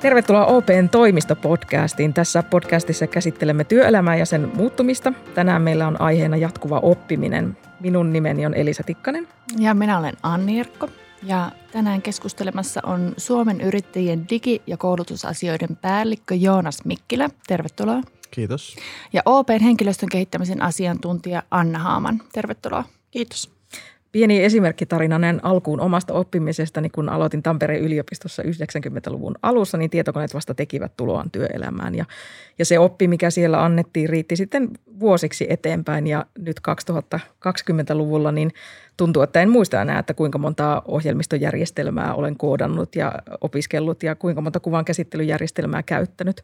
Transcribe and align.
Tervetuloa 0.00 0.46
OPn 0.46 0.88
toimistopodcastiin. 0.90 2.14
Tässä 2.14 2.42
podcastissa 2.42 3.06
käsittelemme 3.06 3.64
työelämää 3.64 4.16
ja 4.16 4.26
sen 4.26 4.52
muuttumista. 4.54 5.12
Tänään 5.34 5.62
meillä 5.62 5.86
on 5.86 6.00
aiheena 6.00 6.36
jatkuva 6.36 6.78
oppiminen. 6.78 7.56
Minun 7.80 8.12
nimeni 8.12 8.46
on 8.46 8.54
Elisa 8.54 8.82
Tikkanen. 8.82 9.28
Ja 9.58 9.74
minä 9.74 9.98
olen 9.98 10.14
Anni 10.22 10.58
Irkko. 10.58 10.88
Ja 11.22 11.50
tänään 11.72 12.02
keskustelemassa 12.02 12.80
on 12.84 13.14
Suomen 13.16 13.60
yrittäjien 13.60 14.26
digi- 14.30 14.62
ja 14.66 14.76
koulutusasioiden 14.76 15.76
päällikkö 15.76 16.34
Joonas 16.34 16.84
Mikkilä. 16.84 17.28
Tervetuloa. 17.46 18.00
Kiitos. 18.30 18.76
Ja 19.12 19.22
OPn 19.24 19.60
henkilöstön 19.62 20.08
kehittämisen 20.08 20.62
asiantuntija 20.62 21.42
Anna 21.50 21.78
Haaman. 21.78 22.22
Tervetuloa. 22.32 22.84
Kiitos. 23.10 23.59
Pieni 24.12 24.44
esimerkkitarina 24.44 25.18
näin 25.18 25.40
alkuun 25.42 25.80
omasta 25.80 26.14
oppimisestani, 26.14 26.90
kun 26.90 27.08
aloitin 27.08 27.42
Tampereen 27.42 27.82
yliopistossa 27.82 28.42
90-luvun 28.42 29.34
alussa, 29.42 29.78
niin 29.78 29.90
tietokoneet 29.90 30.34
vasta 30.34 30.54
tekivät 30.54 30.92
tuloaan 30.96 31.30
työelämään. 31.30 31.94
Ja, 31.94 32.04
ja 32.58 32.64
se 32.64 32.78
oppi, 32.78 33.08
mikä 33.08 33.30
siellä 33.30 33.64
annettiin, 33.64 34.08
riitti 34.08 34.36
sitten 34.36 34.68
vuosiksi 35.00 35.46
eteenpäin. 35.48 36.06
Ja 36.06 36.26
nyt 36.38 36.60
2020-luvulla 36.68 38.32
niin 38.32 38.50
tuntuu, 38.96 39.22
että 39.22 39.42
en 39.42 39.50
muista 39.50 39.82
enää, 39.82 39.98
että 39.98 40.14
kuinka 40.14 40.38
monta 40.38 40.82
ohjelmistojärjestelmää 40.88 42.14
olen 42.14 42.36
koodannut 42.36 42.96
ja 42.96 43.12
opiskellut 43.40 44.02
ja 44.02 44.14
kuinka 44.14 44.40
monta 44.40 44.60
kuvan 44.60 44.84
käsittelyjärjestelmää 44.84 45.82
käyttänyt. 45.82 46.42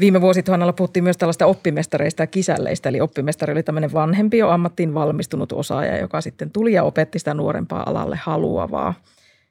Viime 0.00 0.20
vuosituhannella 0.20 0.72
puhuttiin 0.72 1.04
myös 1.04 1.16
tällaista 1.16 1.46
oppimestareista 1.46 2.22
ja 2.22 2.26
kisälleistä, 2.26 2.88
eli 2.88 3.00
oppimestari 3.00 3.52
oli 3.52 3.62
tämmöinen 3.62 3.92
vanhempi 3.92 4.38
jo 4.38 4.48
ammattiin 4.48 4.94
valmistunut 4.94 5.52
osaaja, 5.52 5.98
joka 5.98 6.20
sitten 6.20 6.50
tuli 6.50 6.72
ja 6.72 6.82
opetti 6.82 7.18
sitä 7.18 7.34
nuorempaa 7.34 7.90
alalle 7.90 8.18
haluavaa. 8.22 8.94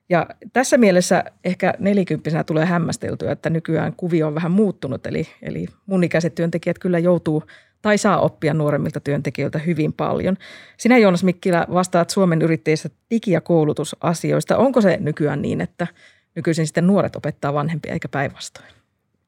Ja 0.09 0.27
tässä 0.53 0.77
mielessä 0.77 1.23
ehkä 1.43 1.73
nelikymppisenä 1.79 2.43
tulee 2.43 2.65
hämmästeltyä, 2.65 3.31
että 3.31 3.49
nykyään 3.49 3.93
kuvio 3.97 4.27
on 4.27 4.35
vähän 4.35 4.51
muuttunut, 4.51 5.07
eli, 5.07 5.27
eli 5.41 5.65
mun 5.85 6.03
ikäiset 6.03 6.35
työntekijät 6.35 6.79
kyllä 6.79 6.99
joutuu 6.99 7.43
tai 7.81 7.97
saa 7.97 8.19
oppia 8.19 8.53
nuoremmilta 8.53 8.99
työntekijöiltä 8.99 9.59
hyvin 9.59 9.93
paljon. 9.93 10.37
Sinä 10.77 10.97
Joonas 10.97 11.23
Mikkilä 11.23 11.67
vastaat 11.73 12.09
Suomen 12.09 12.41
yrittäjistä 12.41 12.89
digi- 13.09 13.31
ja 13.31 13.41
koulutusasioista. 13.41 14.57
Onko 14.57 14.81
se 14.81 14.97
nykyään 15.01 15.41
niin, 15.41 15.61
että 15.61 15.87
nykyisin 16.35 16.67
sitten 16.67 16.87
nuoret 16.87 17.15
opettaa 17.15 17.53
vanhempia 17.53 17.93
eikä 17.93 18.07
päinvastoin? 18.07 18.77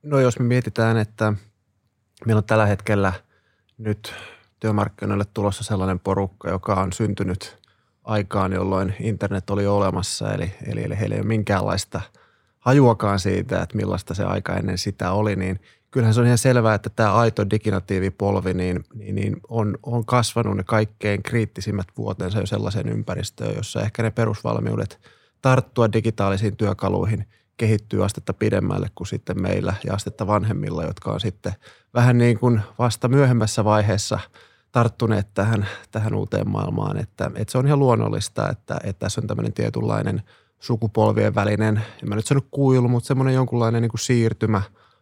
No 0.04 0.20
jos 0.20 0.40
me 0.40 0.46
mietitään, 0.46 0.98
että 0.98 1.34
meillä 2.26 2.38
on 2.38 2.44
tällä 2.44 2.66
hetkellä 2.66 3.14
nyt 3.78 4.14
työmarkkinoille 4.60 5.26
tulossa 5.34 5.64
sellainen 5.64 6.00
porukka, 6.00 6.50
joka 6.50 6.74
on 6.74 6.94
syntynyt 6.94 7.58
aikaan, 8.04 8.54
jolloin 8.54 8.96
internet 9.00 9.50
oli 9.50 9.68
olemassa, 9.68 10.34
eli, 10.34 10.54
eli, 10.68 10.84
eli 10.84 11.00
heillä 11.00 11.16
ei 11.16 11.22
ole 11.22 11.28
minkäänlaista 11.28 12.02
hajuakaan 12.60 13.20
siitä, 13.20 13.62
että 13.62 13.76
millaista 13.76 14.14
se 14.14 14.24
aika 14.24 14.56
ennen 14.56 14.78
sitä 14.78 15.12
oli, 15.12 15.36
niin 15.36 15.60
kyllähän 15.92 16.14
se 16.14 16.20
on 16.20 16.26
ihan 16.26 16.38
selvää, 16.38 16.76
että 16.76 16.90
tämä 16.90 17.14
aito 17.14 17.50
diginatiivipolvi 17.50 18.54
niin, 18.54 18.84
niin, 18.94 19.16
niin 19.16 19.38
on, 19.50 19.78
on 19.84 20.06
kasvanut 20.06 20.58
ne 20.58 20.64
kaikkein 20.64 21.24
kriittisimmät 21.24 21.88
vuotensa 21.98 22.40
jo 22.40 22.46
sellaiseen 22.46 22.90
ympäristöön, 22.90 23.56
jossa 23.56 23.82
ehkä 23.82 24.04
ne 24.04 24.12
perusvalmiudet 24.12 25.00
tarttua 25.42 25.94
digitaalisiin 25.94 26.58
työkaluihin– 26.58 27.26
kehittyy 27.60 28.06
astetta 28.06 28.34
pidemmälle 28.34 28.88
kuin 28.96 29.08
sitten 29.08 29.42
meillä 29.42 29.74
ja 29.86 29.94
astetta 29.94 30.28
vanhemmilla, 30.28 30.84
jotka 30.84 31.12
on 31.12 31.20
sitten 31.20 31.54
vähän 31.94 32.18
niin 32.18 32.40
kuin 32.40 32.62
vasta 32.80 33.08
myöhemmässä 33.08 33.64
vaiheessa 33.64 34.20
tarttuneet 34.72 35.28
tähän, 35.34 35.68
tähän 35.92 36.16
uuteen 36.16 36.50
maailmaan. 36.50 36.98
Että, 36.98 37.32
että 37.36 37.52
se 37.52 37.58
on 37.58 37.68
ihan 37.68 37.80
luonnollista, 37.80 38.50
että, 38.50 38.80
että 38.84 39.00
tässä 39.00 39.22
on 39.22 39.28
tämmöinen 39.28 39.54
tietynlainen 39.54 40.22
sukupolvien 40.60 41.36
välinen, 41.36 41.78
en 42.04 42.10
mä 42.10 42.16
nyt 42.16 42.26
sano 42.26 42.42
kuilu, 42.52 42.88
mutta 42.88 43.08
semmoinen 43.08 43.34
jonkunlainen 43.34 43.82
niin 43.82 43.92
kuin 43.92 44.00
siirtymä 44.00 44.62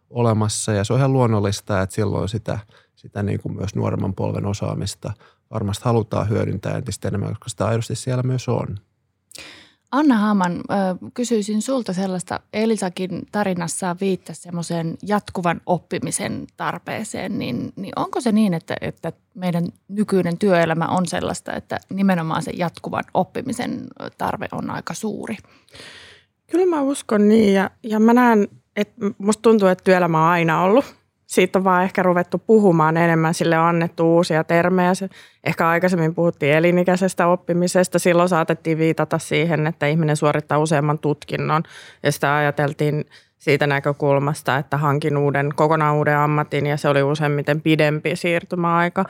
olemassa 0.09 0.73
ja 0.73 0.83
se 0.83 0.93
on 0.93 0.99
ihan 0.99 1.13
luonnollista, 1.13 1.81
että 1.81 1.95
silloin 1.95 2.29
sitä, 2.29 2.59
sitä 2.95 3.23
niin 3.23 3.39
kuin 3.39 3.55
myös 3.55 3.75
nuoremman 3.75 4.13
polven 4.13 4.45
osaamista 4.45 5.13
varmasti 5.53 5.85
halutaan 5.85 6.29
hyödyntää 6.29 6.77
entistä 6.77 7.07
enemmän, 7.07 7.29
koska 7.29 7.49
sitä 7.49 7.67
aidosti 7.67 7.95
siellä 7.95 8.23
myös 8.23 8.49
on. 8.49 8.77
Anna 9.91 10.17
Haaman, 10.17 10.63
kysyisin 11.13 11.61
sulta 11.61 11.93
sellaista, 11.93 12.39
Elisakin 12.53 13.21
tarinassa 13.31 13.95
viittasi 14.01 14.41
semmoiseen 14.41 14.97
jatkuvan 15.03 15.61
oppimisen 15.65 16.47
tarpeeseen, 16.57 17.39
niin, 17.39 17.73
niin 17.75 17.93
onko 17.95 18.21
se 18.21 18.31
niin, 18.31 18.53
että, 18.53 18.75
että 18.81 19.13
meidän 19.33 19.67
nykyinen 19.87 20.37
työelämä 20.37 20.85
on 20.85 21.05
sellaista, 21.05 21.53
että 21.53 21.79
nimenomaan 21.89 22.43
se 22.43 22.51
jatkuvan 22.51 23.03
oppimisen 23.13 23.87
tarve 24.17 24.47
on 24.51 24.69
aika 24.69 24.93
suuri? 24.93 25.37
Kyllä 26.51 26.75
mä 26.75 26.81
uskon 26.81 27.27
niin 27.27 27.53
ja, 27.53 27.71
ja 27.83 27.99
mä 27.99 28.13
näen, 28.13 28.47
että 28.75 28.95
musta 29.17 29.41
tuntuu, 29.41 29.67
että 29.67 29.83
työelämä 29.83 30.23
on 30.23 30.29
aina 30.29 30.63
ollut 30.63 30.96
siitä 31.27 31.59
on 31.59 31.63
vaan 31.63 31.83
ehkä 31.83 32.03
ruvettu 32.03 32.37
puhumaan 32.37 32.97
enemmän, 32.97 33.33
sille 33.33 33.59
on 33.59 33.65
annettu 33.65 34.15
uusia 34.15 34.43
termejä. 34.43 34.91
Ehkä 35.43 35.69
aikaisemmin 35.69 36.15
puhuttiin 36.15 36.53
elinikäisestä 36.53 37.27
oppimisesta, 37.27 37.99
silloin 37.99 38.29
saatettiin 38.29 38.77
viitata 38.77 39.17
siihen, 39.17 39.67
että 39.67 39.87
ihminen 39.87 40.17
suorittaa 40.17 40.57
useamman 40.59 40.99
tutkinnon 40.99 41.63
ja 42.03 42.11
sitä 42.11 42.35
ajateltiin 42.35 43.05
siitä 43.37 43.67
näkökulmasta, 43.67 44.57
että 44.57 44.77
hankin 44.77 45.17
uuden, 45.17 45.49
kokonaan 45.55 45.95
uuden 45.95 46.17
ammatin 46.17 46.65
ja 46.65 46.77
se 46.77 46.89
oli 46.89 47.03
useimmiten 47.03 47.61
pidempi 47.61 48.15
siirtymäaika. 48.15 49.05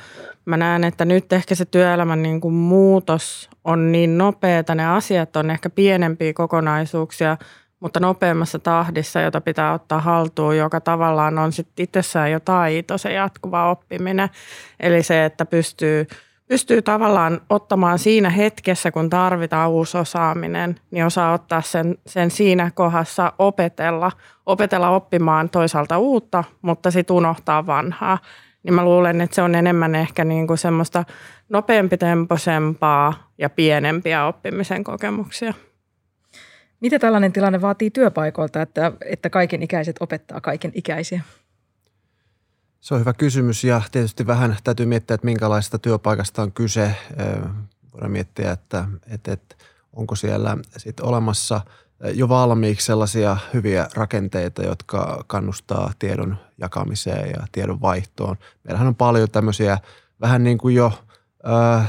Mä 0.45 0.57
näen, 0.57 0.83
että 0.83 1.05
nyt 1.05 1.33
ehkä 1.33 1.55
se 1.55 1.65
työelämän 1.65 2.23
niin 2.23 2.41
kuin 2.41 2.53
muutos 2.53 3.49
on 3.63 3.91
niin 3.91 4.17
nopeata, 4.17 4.75
ne 4.75 4.87
asiat 4.87 5.35
on 5.35 5.49
ehkä 5.51 5.69
pienempiä 5.69 6.33
kokonaisuuksia– 6.33 7.37
nopeammassa 7.99 8.59
tahdissa, 8.59 9.21
jota 9.21 9.41
pitää 9.41 9.73
ottaa 9.73 9.99
haltuun, 9.99 10.57
joka 10.57 10.81
tavallaan 10.81 11.37
on 11.37 11.51
sitten 11.51 11.83
itsessään 11.83 12.31
jo 12.31 12.39
taito, 12.39 12.97
se 12.97 13.13
jatkuva 13.13 13.71
oppiminen. 13.71 14.29
Eli 14.79 15.03
se, 15.03 15.25
että 15.25 15.45
pystyy, 15.45 16.07
pystyy 16.47 16.81
tavallaan 16.81 17.41
ottamaan 17.49 17.99
siinä 17.99 18.29
hetkessä, 18.29 18.91
kun 18.91 19.09
tarvitaan 19.09 19.69
uusi 19.69 19.97
osaaminen, 19.97 20.75
niin 20.91 21.05
osaa 21.05 21.33
ottaa 21.33 21.61
sen, 21.61 21.97
sen 22.05 22.31
siinä 22.31 22.71
kohdassa 22.75 23.33
opetella, 23.39 24.11
opetella 24.45 24.89
oppimaan 24.89 25.49
toisaalta 25.49 25.97
uutta, 25.97 26.43
mutta 26.61 26.91
sitten 26.91 27.15
unohtaa 27.15 27.65
vanhaa. 27.65 28.17
Niin 28.63 28.73
mä 28.73 28.85
luulen, 28.85 29.21
että 29.21 29.35
se 29.35 29.41
on 29.41 29.55
enemmän 29.55 29.95
ehkä 29.95 30.23
niin 30.23 30.47
kuin 30.47 30.57
semmoista 30.57 31.03
nopeampitempoisempaa 31.49 33.13
ja 33.37 33.49
pienempiä 33.49 34.25
oppimisen 34.25 34.83
kokemuksia. 34.83 35.53
Mitä 36.81 36.99
tällainen 36.99 37.33
tilanne 37.33 37.61
vaatii 37.61 37.91
työpaikoilta, 37.91 38.61
että, 38.61 38.91
että 39.05 39.29
kaiken 39.29 39.63
ikäiset 39.63 39.95
opettaa 39.99 40.41
kaiken 40.41 40.71
ikäisiä? 40.75 41.21
Se 42.79 42.93
on 42.93 42.99
hyvä 42.99 43.13
kysymys 43.13 43.63
ja 43.63 43.81
tietysti 43.91 44.27
vähän 44.27 44.57
täytyy 44.63 44.85
miettiä, 44.85 45.15
että 45.15 45.25
minkälaista 45.25 45.79
työpaikasta 45.79 46.41
on 46.41 46.51
kyse. 46.51 46.95
Voidaan 47.93 48.11
miettiä, 48.11 48.51
että, 48.51 48.85
että, 49.09 49.31
että 49.31 49.55
onko 49.93 50.15
siellä 50.15 50.57
sitten 50.77 51.05
olemassa 51.05 51.61
jo 52.13 52.29
valmiiksi 52.29 52.85
sellaisia 52.85 53.37
hyviä 53.53 53.87
rakenteita, 53.93 54.63
jotka 54.63 55.23
kannustaa 55.27 55.93
tiedon 55.99 56.37
jakamiseen 56.57 57.29
ja 57.29 57.47
tiedon 57.51 57.81
vaihtoon. 57.81 58.35
Meillähän 58.63 58.87
on 58.87 58.95
paljon 58.95 59.31
tämmöisiä 59.31 59.77
vähän 60.21 60.43
niin 60.43 60.57
kuin 60.57 60.75
jo– 60.75 60.91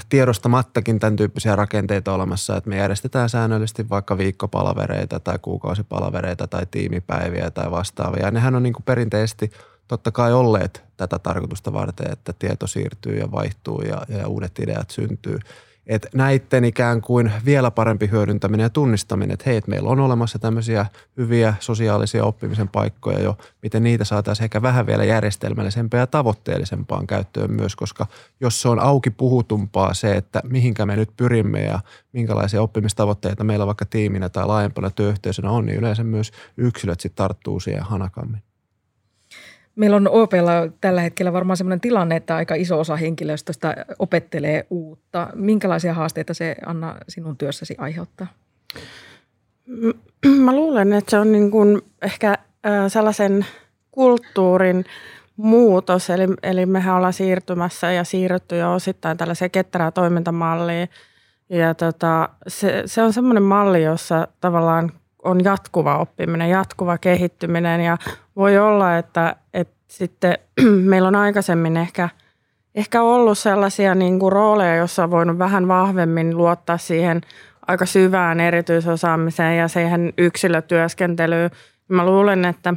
tiedostamattakin 0.08 0.98
tämän 0.98 1.16
tyyppisiä 1.16 1.56
rakenteita 1.56 2.12
olemassa, 2.12 2.56
että 2.56 2.70
me 2.70 2.76
järjestetään 2.76 3.28
säännöllisesti 3.28 3.88
vaikka 3.88 4.18
viikkopalavereita 4.18 5.20
tai 5.20 5.38
kuukausipalavereita 5.42 6.46
tai 6.46 6.66
tiimipäiviä 6.70 7.50
tai 7.50 7.70
vastaavia. 7.70 8.24
Ja 8.24 8.30
nehän 8.30 8.54
on 8.54 8.62
niin 8.62 8.72
kuin 8.72 8.84
perinteisesti 8.84 9.50
totta 9.88 10.10
kai 10.10 10.32
olleet 10.32 10.84
tätä 10.96 11.18
tarkoitusta 11.18 11.72
varten, 11.72 12.12
että 12.12 12.32
tieto 12.32 12.66
siirtyy 12.66 13.18
ja 13.18 13.32
vaihtuu 13.32 13.82
ja, 13.82 14.02
ja 14.08 14.28
uudet 14.28 14.58
ideat 14.58 14.90
syntyy 14.90 15.38
että 15.88 16.08
näiden 16.14 16.64
ikään 16.64 17.00
kuin 17.00 17.32
vielä 17.44 17.70
parempi 17.70 18.10
hyödyntäminen 18.10 18.64
ja 18.64 18.70
tunnistaminen, 18.70 19.34
että 19.34 19.44
hei, 19.46 19.56
että 19.56 19.70
meillä 19.70 19.88
on 19.88 20.00
olemassa 20.00 20.38
tämmöisiä 20.38 20.86
hyviä 21.16 21.54
sosiaalisia 21.60 22.24
oppimisen 22.24 22.68
paikkoja 22.68 23.20
jo, 23.20 23.38
miten 23.62 23.82
niitä 23.82 24.04
saataisiin 24.04 24.44
ehkä 24.44 24.62
vähän 24.62 24.86
vielä 24.86 25.04
järjestelmällisempään 25.04 26.00
ja 26.00 26.06
tavoitteellisempaan 26.06 27.06
käyttöön 27.06 27.52
myös, 27.52 27.76
koska 27.76 28.06
jos 28.40 28.62
se 28.62 28.68
on 28.68 28.80
auki 28.80 29.10
puhutumpaa 29.10 29.94
se, 29.94 30.12
että 30.12 30.40
mihinkä 30.44 30.86
me 30.86 30.96
nyt 30.96 31.10
pyrimme 31.16 31.60
ja 31.60 31.80
minkälaisia 32.12 32.62
oppimistavoitteita 32.62 33.44
meillä 33.44 33.66
vaikka 33.66 33.84
tiiminä 33.84 34.28
tai 34.28 34.46
laajempana 34.46 34.90
työyhteisönä 34.90 35.50
on, 35.50 35.66
niin 35.66 35.78
yleensä 35.78 36.04
myös 36.04 36.32
yksilöt 36.56 37.00
sitten 37.00 37.16
tarttuu 37.16 37.60
siihen 37.60 37.82
hanakammin. 37.82 38.47
Meillä 39.78 39.96
on 39.96 40.08
OPlla 40.08 40.52
tällä 40.80 41.00
hetkellä 41.00 41.32
varmaan 41.32 41.56
sellainen 41.56 41.80
tilanne, 41.80 42.16
että 42.16 42.36
aika 42.36 42.54
iso 42.54 42.80
osa 42.80 42.96
henkilöstöstä 42.96 43.86
opettelee 43.98 44.66
uutta. 44.70 45.28
Minkälaisia 45.34 45.94
haasteita 45.94 46.34
se, 46.34 46.56
Anna, 46.66 46.96
sinun 47.08 47.36
työssäsi 47.36 47.74
aiheuttaa? 47.78 48.26
Mä 50.44 50.56
luulen, 50.56 50.92
että 50.92 51.10
se 51.10 51.18
on 51.18 51.32
niin 51.32 51.50
kuin 51.50 51.82
ehkä 52.02 52.38
sellaisen 52.88 53.46
kulttuurin 53.90 54.84
muutos, 55.36 56.10
eli, 56.10 56.26
eli 56.42 56.66
mehän 56.66 56.96
ollaan 56.96 57.12
siirtymässä 57.12 57.92
ja 57.92 58.04
siirrytty 58.04 58.56
jo 58.56 58.74
osittain 58.74 59.16
tällaiseen 59.16 59.50
ketterään 59.50 59.92
toimintamalliin, 59.92 60.88
Ja 61.50 61.74
tota, 61.74 62.28
se, 62.48 62.82
se 62.86 63.02
on 63.02 63.12
semmoinen 63.12 63.42
malli, 63.42 63.82
jossa 63.82 64.28
tavallaan 64.40 64.92
on 65.28 65.44
jatkuva 65.44 65.98
oppiminen, 65.98 66.50
jatkuva 66.50 66.98
kehittyminen 66.98 67.80
ja 67.80 67.98
voi 68.36 68.58
olla, 68.58 68.96
että, 68.96 69.36
että 69.54 69.74
sitten 69.88 70.38
meillä 70.90 71.08
on 71.08 71.16
aikaisemmin 71.16 71.76
ehkä, 71.76 72.08
ehkä 72.74 73.02
ollut 73.02 73.38
sellaisia 73.38 73.94
niin 73.94 74.18
kuin 74.18 74.32
rooleja, 74.32 74.76
joissa 74.76 75.04
on 75.04 75.10
voinut 75.10 75.38
vähän 75.38 75.68
vahvemmin 75.68 76.36
luottaa 76.36 76.78
siihen 76.78 77.20
aika 77.66 77.86
syvään 77.86 78.40
erityisosaamiseen 78.40 79.58
ja 79.58 79.68
siihen 79.68 80.12
yksilötyöskentelyyn. 80.18 81.50
Mä 81.88 82.06
luulen, 82.06 82.44
että 82.44 82.74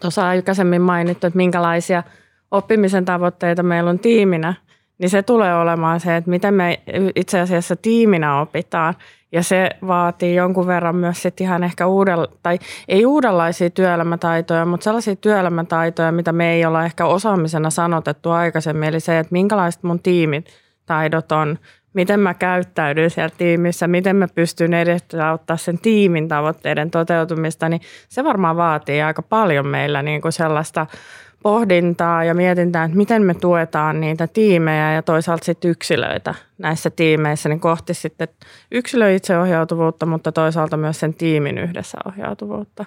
tuossa 0.00 0.28
aikaisemmin 0.28 0.82
mainittu, 0.82 1.26
että 1.26 1.36
minkälaisia 1.36 2.02
oppimisen 2.50 3.04
tavoitteita 3.04 3.62
meillä 3.62 3.90
on 3.90 3.98
tiiminä, 3.98 4.54
niin 4.98 5.10
se 5.10 5.22
tulee 5.22 5.54
olemaan 5.54 6.00
se, 6.00 6.16
että 6.16 6.30
miten 6.30 6.54
me 6.54 6.80
itse 7.16 7.40
asiassa 7.40 7.76
tiiminä 7.76 8.40
opitaan– 8.40 8.94
ja 9.32 9.42
se 9.42 9.70
vaatii 9.86 10.34
jonkun 10.34 10.66
verran 10.66 10.96
myös 10.96 11.22
sitten 11.22 11.44
ihan 11.44 11.64
ehkä 11.64 11.86
uudella, 11.86 12.26
tai 12.42 12.58
ei 12.88 13.06
uudenlaisia 13.06 13.70
työelämätaitoja, 13.70 14.64
mutta 14.64 14.84
sellaisia 14.84 15.16
työelämätaitoja, 15.16 16.12
mitä 16.12 16.32
me 16.32 16.52
ei 16.52 16.64
olla 16.64 16.84
ehkä 16.84 17.06
osaamisena 17.06 17.70
sanotettu 17.70 18.30
aikaisemmin. 18.30 18.88
Eli 18.88 19.00
se, 19.00 19.18
että 19.18 19.32
minkälaiset 19.32 19.82
mun 19.82 20.00
tiimin 20.00 20.44
taidot 20.86 21.32
on, 21.32 21.58
miten 21.94 22.20
mä 22.20 22.34
käyttäydyn 22.34 23.10
siellä 23.10 23.34
tiimissä, 23.38 23.86
miten 23.86 24.16
mä 24.16 24.26
pystyn 24.34 24.74
edesauttaa 24.74 25.56
sen 25.56 25.78
tiimin 25.78 26.28
tavoitteiden 26.28 26.90
toteutumista, 26.90 27.68
niin 27.68 27.80
se 28.08 28.24
varmaan 28.24 28.56
vaatii 28.56 29.02
aika 29.02 29.22
paljon 29.22 29.66
meillä 29.66 30.02
niin 30.02 30.20
kuin 30.20 30.32
sellaista– 30.32 30.86
pohdintaa 31.42 32.24
ja 32.24 32.34
mietintää, 32.34 32.84
että 32.84 32.96
miten 32.96 33.22
me 33.22 33.34
tuetaan 33.34 34.00
niitä 34.00 34.26
tiimejä 34.26 34.92
ja 34.92 35.02
toisaalta 35.02 35.44
sitten 35.44 35.70
yksilöitä 35.70 36.34
näissä 36.58 36.90
tiimeissä, 36.90 37.48
niin 37.48 37.60
kohti 37.60 37.94
sitten 37.94 38.28
yksilö 38.72 39.14
itseohjautuvuutta, 39.14 40.06
mutta 40.06 40.32
toisaalta 40.32 40.76
myös 40.76 41.00
sen 41.00 41.14
tiimin 41.14 41.58
yhdessä 41.58 41.98
ohjautuvuutta. 42.04 42.84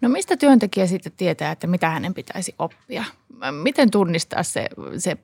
No 0.00 0.08
mistä 0.08 0.36
työntekijä 0.36 0.86
sitten 0.86 1.12
tietää, 1.16 1.52
että 1.52 1.66
mitä 1.66 1.90
hänen 1.90 2.14
pitäisi 2.14 2.54
oppia? 2.58 3.04
Miten 3.62 3.90
tunnistaa 3.90 4.42
se, 4.42 4.68
se 4.96 5.16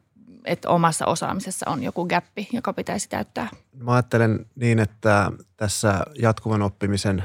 että 0.44 0.68
omassa 0.68 1.06
osaamisessa 1.06 1.70
on 1.70 1.82
joku 1.82 2.06
gappi, 2.06 2.48
joka 2.52 2.72
pitäisi 2.72 3.08
täyttää? 3.08 3.48
Mä 3.72 3.92
ajattelen 3.92 4.46
niin, 4.54 4.78
että 4.78 5.32
tässä 5.56 6.00
jatkuvan 6.18 6.62
oppimisen 6.62 7.24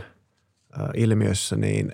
ilmiössä 0.95 1.55
niin 1.55 1.91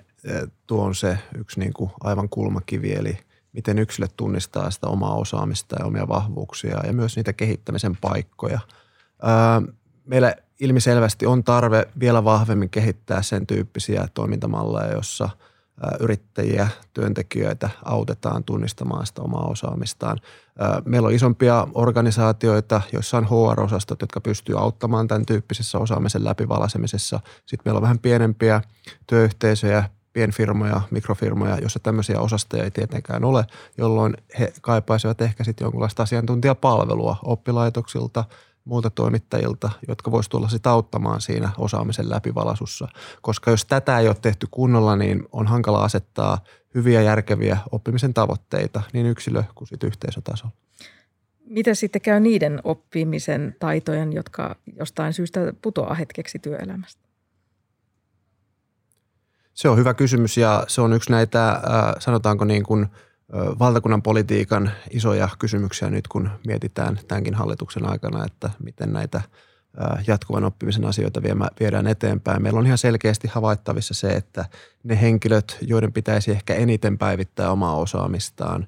tuo 0.66 0.84
on 0.84 0.94
se 0.94 1.18
yksi 1.38 1.60
niin 1.60 1.72
kuin 1.72 1.90
aivan 2.00 2.28
kulmakivi, 2.28 2.92
eli 2.92 3.18
miten 3.52 3.78
yksilöt 3.78 4.12
tunnistaa 4.16 4.70
sitä 4.70 4.86
omaa 4.86 5.14
osaamista 5.14 5.76
ja 5.78 5.86
omia 5.86 6.08
vahvuuksia 6.08 6.80
ja 6.86 6.92
myös 6.92 7.16
niitä 7.16 7.32
kehittämisen 7.32 7.96
paikkoja. 8.00 8.60
Meillä 10.04 10.34
ilmiselvästi 10.60 11.26
on 11.26 11.44
tarve 11.44 11.88
vielä 12.00 12.24
vahvemmin 12.24 12.70
kehittää 12.70 13.22
sen 13.22 13.46
tyyppisiä 13.46 14.08
toimintamalleja, 14.14 14.92
jossa 14.92 15.28
yrittäjiä, 16.00 16.68
työntekijöitä 16.92 17.70
autetaan 17.84 18.44
tunnistamaan 18.44 19.06
sitä 19.06 19.22
omaa 19.22 19.46
osaamistaan. 19.46 20.18
Meillä 20.84 21.06
on 21.06 21.14
isompia 21.14 21.66
organisaatioita, 21.74 22.80
joissa 22.92 23.18
on 23.18 23.26
HR-osastot, 23.26 24.00
jotka 24.00 24.20
pystyy 24.20 24.58
auttamaan 24.58 25.08
tämän 25.08 25.26
tyyppisessä 25.26 25.78
osaamisen 25.78 26.24
läpivalasemisessa. 26.24 27.20
Sitten 27.46 27.62
meillä 27.64 27.78
on 27.78 27.82
vähän 27.82 27.98
pienempiä 27.98 28.62
työyhteisöjä, 29.06 29.90
pienfirmoja, 30.18 30.80
mikrofirmoja, 30.90 31.58
joissa 31.58 31.78
tämmöisiä 31.78 32.20
osastoja 32.20 32.64
ei 32.64 32.70
tietenkään 32.70 33.24
ole, 33.24 33.44
jolloin 33.76 34.16
he 34.38 34.52
kaipaisivat 34.60 35.20
ehkä 35.20 35.44
sitten 35.44 35.64
jonkinlaista 35.64 36.02
asiantuntijapalvelua 36.02 37.16
oppilaitoksilta, 37.24 38.24
muilta 38.64 38.90
toimittajilta, 38.90 39.70
jotka 39.88 40.10
voisivat 40.10 40.30
tulla 40.30 40.48
sitten 40.48 40.72
auttamaan 40.72 41.20
siinä 41.20 41.50
osaamisen 41.58 42.10
läpivalasussa. 42.10 42.88
Koska 43.22 43.50
jos 43.50 43.64
tätä 43.64 43.98
ei 43.98 44.08
ole 44.08 44.16
tehty 44.22 44.46
kunnolla, 44.50 44.96
niin 44.96 45.28
on 45.32 45.46
hankala 45.46 45.84
asettaa 45.84 46.38
hyviä 46.74 47.02
järkeviä 47.02 47.58
oppimisen 47.72 48.14
tavoitteita 48.14 48.82
niin 48.92 49.06
yksilö 49.06 49.42
kuin 49.54 49.68
sitten 49.68 49.86
yhteisötasolla. 49.86 50.54
Miten 51.44 51.76
sitten 51.76 52.02
käy 52.02 52.20
niiden 52.20 52.60
oppimisen 52.64 53.56
taitojen, 53.60 54.12
jotka 54.12 54.56
jostain 54.78 55.12
syystä 55.12 55.40
putoaa 55.62 55.94
hetkeksi 55.94 56.38
työelämästä? 56.38 57.07
Se 59.58 59.68
on 59.68 59.78
hyvä 59.78 59.94
kysymys 59.94 60.36
ja 60.36 60.64
se 60.68 60.80
on 60.80 60.92
yksi 60.92 61.10
näitä, 61.10 61.50
äh, 61.50 61.60
sanotaanko 61.98 62.44
niin 62.44 62.62
kuin 62.62 62.86
valtakunnan 63.58 64.02
politiikan 64.02 64.70
isoja 64.90 65.28
kysymyksiä 65.38 65.90
nyt, 65.90 66.08
kun 66.08 66.30
mietitään 66.46 66.98
tämänkin 67.08 67.34
hallituksen 67.34 67.90
aikana, 67.90 68.24
että 68.24 68.50
miten 68.64 68.92
näitä 68.92 69.20
jatkuvan 70.06 70.44
oppimisen 70.44 70.84
asioita 70.84 71.22
viedään 71.60 71.86
eteenpäin. 71.86 72.42
Meillä 72.42 72.58
on 72.58 72.66
ihan 72.66 72.78
selkeästi 72.78 73.28
havaittavissa 73.28 73.94
se, 73.94 74.08
että 74.08 74.44
ne 74.84 75.00
henkilöt, 75.00 75.58
joiden 75.60 75.92
pitäisi 75.92 76.30
ehkä 76.30 76.54
eniten 76.54 76.98
päivittää 76.98 77.50
omaa 77.50 77.76
osaamistaan, 77.76 78.66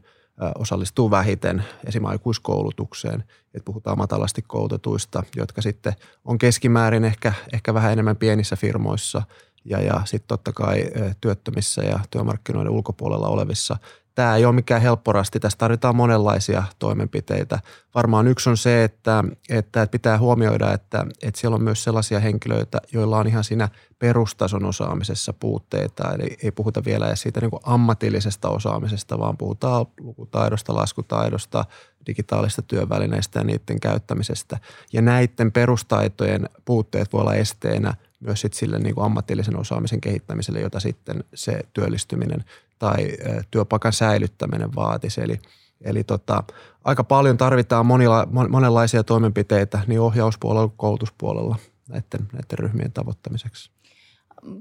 osallistuu 0.58 1.10
vähiten 1.10 1.64
esimerkiksi 1.86 2.12
aikuiskoulutukseen. 2.12 3.24
Että 3.54 3.64
puhutaan 3.64 3.98
matalasti 3.98 4.42
koulutetuista, 4.42 5.22
jotka 5.36 5.62
sitten 5.62 5.92
on 6.24 6.38
keskimäärin 6.38 7.04
ehkä, 7.04 7.32
ehkä 7.52 7.74
vähän 7.74 7.92
enemmän 7.92 8.16
pienissä 8.16 8.56
firmoissa– 8.56 9.22
ja, 9.64 9.80
ja 9.80 10.00
sitten 10.04 10.28
totta 10.28 10.52
kai 10.52 10.84
työttömissä 11.20 11.82
ja 11.82 12.00
työmarkkinoiden 12.10 12.72
ulkopuolella 12.72 13.28
olevissa. 13.28 13.76
Tämä 14.14 14.36
ei 14.36 14.44
ole 14.44 14.54
mikään 14.54 14.82
helpporasti. 14.82 15.40
Tässä 15.40 15.58
tarvitaan 15.58 15.96
monenlaisia 15.96 16.62
toimenpiteitä. 16.78 17.58
Varmaan 17.94 18.26
yksi 18.26 18.50
on 18.50 18.56
se, 18.56 18.84
että, 18.84 19.24
että 19.50 19.86
pitää 19.86 20.18
huomioida, 20.18 20.72
että, 20.72 21.06
että 21.22 21.40
siellä 21.40 21.54
on 21.54 21.62
myös 21.62 21.84
sellaisia 21.84 22.20
henkilöitä, 22.20 22.78
joilla 22.92 23.18
on 23.18 23.26
ihan 23.26 23.44
siinä 23.44 23.68
perustason 23.98 24.64
osaamisessa 24.64 25.32
puutteita. 25.32 26.12
Eli 26.14 26.36
ei 26.42 26.50
puhuta 26.50 26.84
vielä 26.84 27.06
edes 27.06 27.20
siitä 27.22 27.40
niin 27.40 27.50
ammatillisesta 27.62 28.48
osaamisesta, 28.48 29.18
vaan 29.18 29.36
puhutaan 29.36 29.86
lukutaidosta, 30.00 30.74
laskutaidosta, 30.74 31.64
digitaalista 32.06 32.62
työvälineistä 32.62 33.38
ja 33.40 33.44
niiden 33.44 33.80
käyttämisestä. 33.80 34.58
Ja 34.92 35.02
näiden 35.02 35.52
perustaitojen 35.52 36.48
puutteet 36.64 37.12
voi 37.12 37.20
olla 37.20 37.34
esteenä– 37.34 37.94
myös 38.20 38.40
sit 38.40 38.52
sille 38.52 38.78
niin 38.78 38.94
kuin 38.94 39.04
ammatillisen 39.04 39.56
osaamisen 39.56 40.00
kehittämiselle, 40.00 40.60
jota 40.60 40.80
sitten 40.80 41.24
se 41.34 41.60
työllistyminen 41.72 42.44
tai 42.78 43.08
työpaikan 43.50 43.92
säilyttäminen 43.92 44.74
vaatisi. 44.74 45.20
Eli, 45.20 45.40
eli 45.84 46.04
tota, 46.04 46.44
aika 46.84 47.04
paljon 47.04 47.36
tarvitaan 47.36 47.86
monila, 47.86 48.28
monenlaisia 48.48 49.04
toimenpiteitä 49.04 49.80
niin 49.86 50.00
ohjauspuolella 50.00 50.68
kuin 50.68 50.76
koulutuspuolella 50.76 51.56
näiden, 51.88 52.28
näiden 52.32 52.58
ryhmien 52.58 52.92
tavoittamiseksi. 52.92 53.70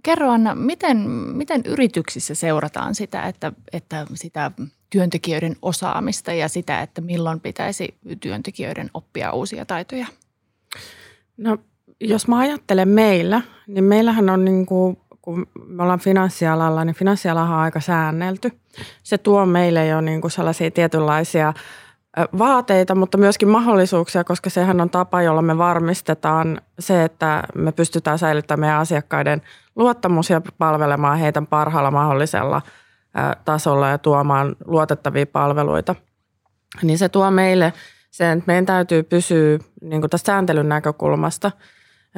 Kerro 0.03 0.29
Anna, 0.31 0.55
miten, 0.55 0.97
miten 1.09 1.61
yrityksissä 1.65 2.35
seurataan 2.35 2.95
sitä, 2.95 3.23
että, 3.23 3.53
että 3.73 4.07
sitä 4.13 4.51
työntekijöiden 4.89 5.55
osaamista 5.61 6.33
ja 6.33 6.49
sitä, 6.49 6.81
että 6.81 7.01
milloin 7.01 7.39
pitäisi 7.39 7.97
työntekijöiden 8.19 8.89
oppia 8.93 9.31
uusia 9.31 9.65
taitoja? 9.65 10.07
No 11.37 11.57
jos 12.01 12.27
mä 12.27 12.37
ajattelen 12.37 12.89
meillä, 12.89 13.41
niin 13.67 13.83
meillähän 13.83 14.29
on 14.29 14.45
niin 14.45 14.65
kuin, 14.65 14.97
kun 15.21 15.47
me 15.65 15.83
ollaan 15.83 15.99
finanssialalla, 15.99 16.85
niin 16.85 16.95
finanssialahan 16.95 17.57
on 17.57 17.63
aika 17.63 17.79
säännelty. 17.79 18.51
Se 19.03 19.17
tuo 19.17 19.45
meille 19.45 19.87
jo 19.87 20.01
niin 20.01 20.21
kuin 20.21 20.31
sellaisia 20.31 20.71
tietynlaisia 20.71 21.53
vaateita, 22.37 22.95
mutta 22.95 23.17
myöskin 23.17 23.47
mahdollisuuksia, 23.47 24.23
koska 24.23 24.49
sehän 24.49 24.81
on 24.81 24.89
tapa, 24.89 25.21
jolla 25.21 25.41
me 25.41 25.57
varmistetaan 25.57 26.61
se, 26.79 27.03
että 27.03 27.43
me 27.55 27.71
pystytään 27.71 28.19
säilyttämään 28.19 28.59
meidän 28.59 28.79
asiakkaiden 28.79 29.41
luottamus 29.75 30.29
ja 30.29 30.41
palvelemaan 30.57 31.17
heitä 31.17 31.43
parhaalla 31.49 31.91
mahdollisella 31.91 32.61
tasolla 33.45 33.87
ja 33.87 33.97
tuomaan 33.97 34.55
luotettavia 34.65 35.25
palveluita. 35.25 35.95
Niin 36.81 36.97
se 36.97 37.09
tuo 37.09 37.31
meille 37.31 37.73
sen, 38.11 38.37
että 38.37 38.47
meidän 38.47 38.65
täytyy 38.65 39.03
pysyä 39.03 39.59
niin 39.81 40.01
kuin 40.01 40.09
tästä 40.09 40.25
sääntelyn 40.25 40.69
näkökulmasta– 40.69 41.51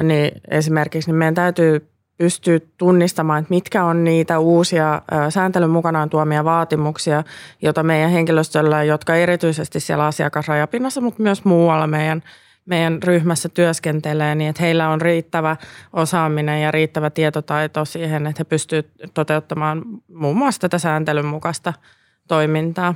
niin 0.04 0.32
esimerkiksi 0.50 1.10
niin 1.10 1.18
meidän 1.18 1.36
täytyy 1.36 1.92
pystyä 2.18 2.60
tunnistamaan, 2.78 3.40
että 3.40 3.54
mitkä 3.54 3.84
on 3.84 4.04
niitä 4.04 4.40
uusia 4.40 5.02
sääntelyn 5.30 5.70
mukanaan 5.70 6.10
tuomia 6.10 6.44
vaatimuksia, 6.44 7.24
joita 7.62 7.84
meidän 7.84 8.12
henkilöstöllä, 8.12 8.84
jotka 8.84 9.16
erityisesti 9.16 9.80
siellä 9.80 10.06
asiakasrajapinnassa, 10.06 11.02
mutta 11.02 11.24
myös 11.24 11.46
muualla 11.46 11.88
meidän, 11.88 12.24
meidän 12.66 13.04
ryhmässä 13.04 13.50
työskentelee, 13.50 14.36
niin 14.36 14.50
että 14.50 14.64
heillä 14.64 14.90
on 14.90 15.02
riittävä 15.02 15.58
osaaminen 15.94 16.62
ja 16.62 16.72
riittävä 16.72 17.10
tietotaito 17.10 17.86
siihen, 17.86 18.28
että 18.28 18.40
he 18.40 18.44
pystyvät 18.44 18.86
toteuttamaan 19.14 19.84
muun 20.14 20.38
muassa 20.38 20.62
tätä 20.62 20.78
sääntelyn 20.78 21.26
mukaista 21.26 21.74
toimintaa. 22.28 22.96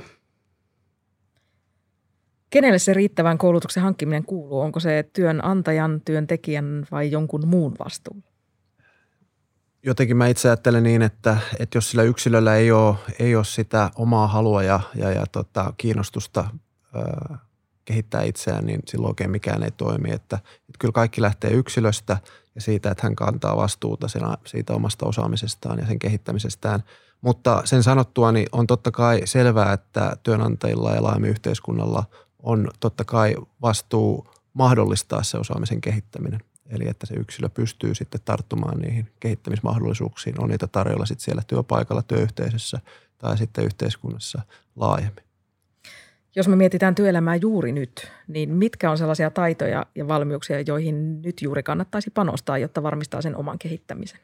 Kenelle 2.56 2.78
se 2.78 2.94
riittävän 2.94 3.38
koulutuksen 3.38 3.82
hankkiminen 3.82 4.24
kuuluu? 4.24 4.60
Onko 4.60 4.80
se 4.80 5.08
työnantajan, 5.12 6.00
työntekijän 6.04 6.86
vai 6.90 7.10
jonkun 7.10 7.48
muun 7.48 7.74
vastuulla? 7.84 8.22
Jotenkin 9.82 10.16
mä 10.16 10.26
itse 10.26 10.48
ajattelen 10.48 10.82
niin, 10.82 11.02
että, 11.02 11.36
että 11.58 11.78
jos 11.78 11.90
sillä 11.90 12.02
yksilöllä 12.02 12.56
ei 12.56 12.72
ole, 12.72 12.96
ei 13.18 13.36
ole 13.36 13.44
sitä 13.44 13.90
omaa 13.96 14.26
halua 14.26 14.62
ja, 14.62 14.80
ja, 14.94 15.10
ja 15.10 15.24
tota, 15.32 15.74
kiinnostusta 15.76 16.44
ö, 16.96 17.34
kehittää 17.84 18.22
itseään, 18.22 18.66
niin 18.66 18.80
silloin 18.86 19.10
oikein 19.10 19.30
mikään 19.30 19.62
ei 19.62 19.70
toimi. 19.70 20.12
Että, 20.12 20.36
että 20.36 20.78
kyllä 20.78 20.92
kaikki 20.92 21.22
lähtee 21.22 21.50
yksilöstä 21.50 22.18
ja 22.54 22.60
siitä, 22.60 22.90
että 22.90 23.02
hän 23.02 23.16
kantaa 23.16 23.56
vastuuta 23.56 24.06
siitä 24.46 24.72
omasta 24.72 25.06
osaamisestaan 25.06 25.78
ja 25.78 25.86
sen 25.86 25.98
kehittämisestään. 25.98 26.82
Mutta 27.20 27.62
sen 27.64 27.82
sanottua 27.82 28.32
niin 28.32 28.46
on 28.52 28.66
totta 28.66 28.90
kai 28.90 29.20
selvää, 29.24 29.72
että 29.72 30.16
työnantajilla 30.22 30.94
ja 30.94 31.02
laajemmin 31.02 31.30
yhteiskunnalla 31.30 32.04
on 32.42 32.68
totta 32.80 33.04
kai 33.04 33.36
vastuu 33.62 34.28
mahdollistaa 34.52 35.22
se 35.22 35.38
osaamisen 35.38 35.80
kehittäminen. 35.80 36.40
Eli 36.70 36.88
että 36.88 37.06
se 37.06 37.14
yksilö 37.14 37.48
pystyy 37.48 37.94
sitten 37.94 38.20
tarttumaan 38.24 38.78
niihin 38.78 39.08
kehittämismahdollisuuksiin, 39.20 40.40
on 40.40 40.48
niitä 40.48 40.66
tarjolla 40.66 41.06
sitten 41.06 41.24
siellä 41.24 41.42
työpaikalla, 41.46 42.02
työyhteisössä 42.02 42.80
tai 43.18 43.38
sitten 43.38 43.64
yhteiskunnassa 43.64 44.42
laajemmin. 44.76 45.24
Jos 46.36 46.48
me 46.48 46.56
mietitään 46.56 46.94
työelämää 46.94 47.36
juuri 47.36 47.72
nyt, 47.72 48.12
niin 48.28 48.54
mitkä 48.54 48.90
on 48.90 48.98
sellaisia 48.98 49.30
taitoja 49.30 49.86
ja 49.94 50.08
valmiuksia, 50.08 50.60
joihin 50.60 51.22
nyt 51.22 51.42
juuri 51.42 51.62
kannattaisi 51.62 52.10
panostaa, 52.10 52.58
jotta 52.58 52.82
varmistaa 52.82 53.22
sen 53.22 53.36
oman 53.36 53.58
kehittämisen? 53.58 54.20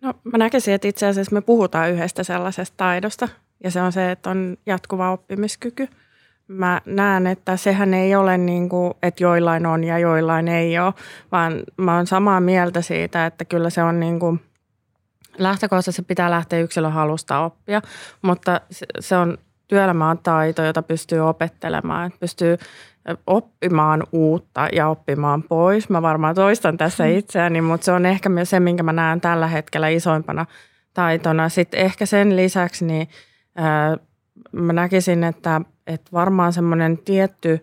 No 0.00 0.14
mä 0.24 0.38
näkisin, 0.38 0.74
että 0.74 0.88
itse 0.88 1.06
asiassa 1.06 1.34
me 1.34 1.40
puhutaan 1.40 1.90
yhdestä 1.90 2.24
sellaisesta 2.24 2.76
taidosta 2.76 3.28
ja 3.64 3.70
se 3.70 3.82
on 3.82 3.92
se, 3.92 4.10
että 4.10 4.30
on 4.30 4.56
jatkuva 4.66 5.12
oppimiskyky– 5.12 5.88
mä 6.52 6.80
näen, 6.86 7.26
että 7.26 7.56
sehän 7.56 7.94
ei 7.94 8.14
ole 8.14 8.38
niin 8.38 8.68
kuin, 8.68 8.94
että 9.02 9.24
joillain 9.24 9.66
on 9.66 9.84
ja 9.84 9.98
joillain 9.98 10.48
ei 10.48 10.78
ole, 10.78 10.94
vaan 11.32 11.62
mä 11.76 11.96
oon 11.96 12.06
samaa 12.06 12.40
mieltä 12.40 12.82
siitä, 12.82 13.26
että 13.26 13.44
kyllä 13.44 13.70
se 13.70 13.82
on 13.82 14.00
niin 14.00 14.20
kuin, 14.20 14.40
lähtökohtaisesti 15.38 16.02
pitää 16.02 16.30
lähteä 16.30 16.58
yksilön 16.58 16.92
halusta 16.92 17.40
oppia, 17.40 17.82
mutta 18.22 18.60
se 19.00 19.16
on 19.16 19.38
työelämän 19.68 20.18
taito, 20.18 20.62
jota 20.62 20.82
pystyy 20.82 21.20
opettelemaan, 21.20 22.06
että 22.06 22.18
pystyy 22.20 22.56
oppimaan 23.26 24.02
uutta 24.12 24.68
ja 24.72 24.88
oppimaan 24.88 25.42
pois. 25.42 25.88
Mä 25.88 26.02
varmaan 26.02 26.34
toistan 26.34 26.76
tässä 26.76 27.04
mm. 27.04 27.10
itseäni, 27.10 27.60
mutta 27.60 27.84
se 27.84 27.92
on 27.92 28.06
ehkä 28.06 28.28
myös 28.28 28.50
se, 28.50 28.60
minkä 28.60 28.82
mä 28.82 28.92
näen 28.92 29.20
tällä 29.20 29.46
hetkellä 29.46 29.88
isoimpana 29.88 30.46
taitona. 30.94 31.48
Sitten 31.48 31.80
ehkä 31.80 32.06
sen 32.06 32.36
lisäksi 32.36 32.84
niin, 32.84 33.08
mä 34.52 34.72
näkisin, 34.72 35.24
että 35.24 35.60
että 35.86 36.10
varmaan 36.12 36.52
semmoinen 36.52 36.98
tietty 36.98 37.62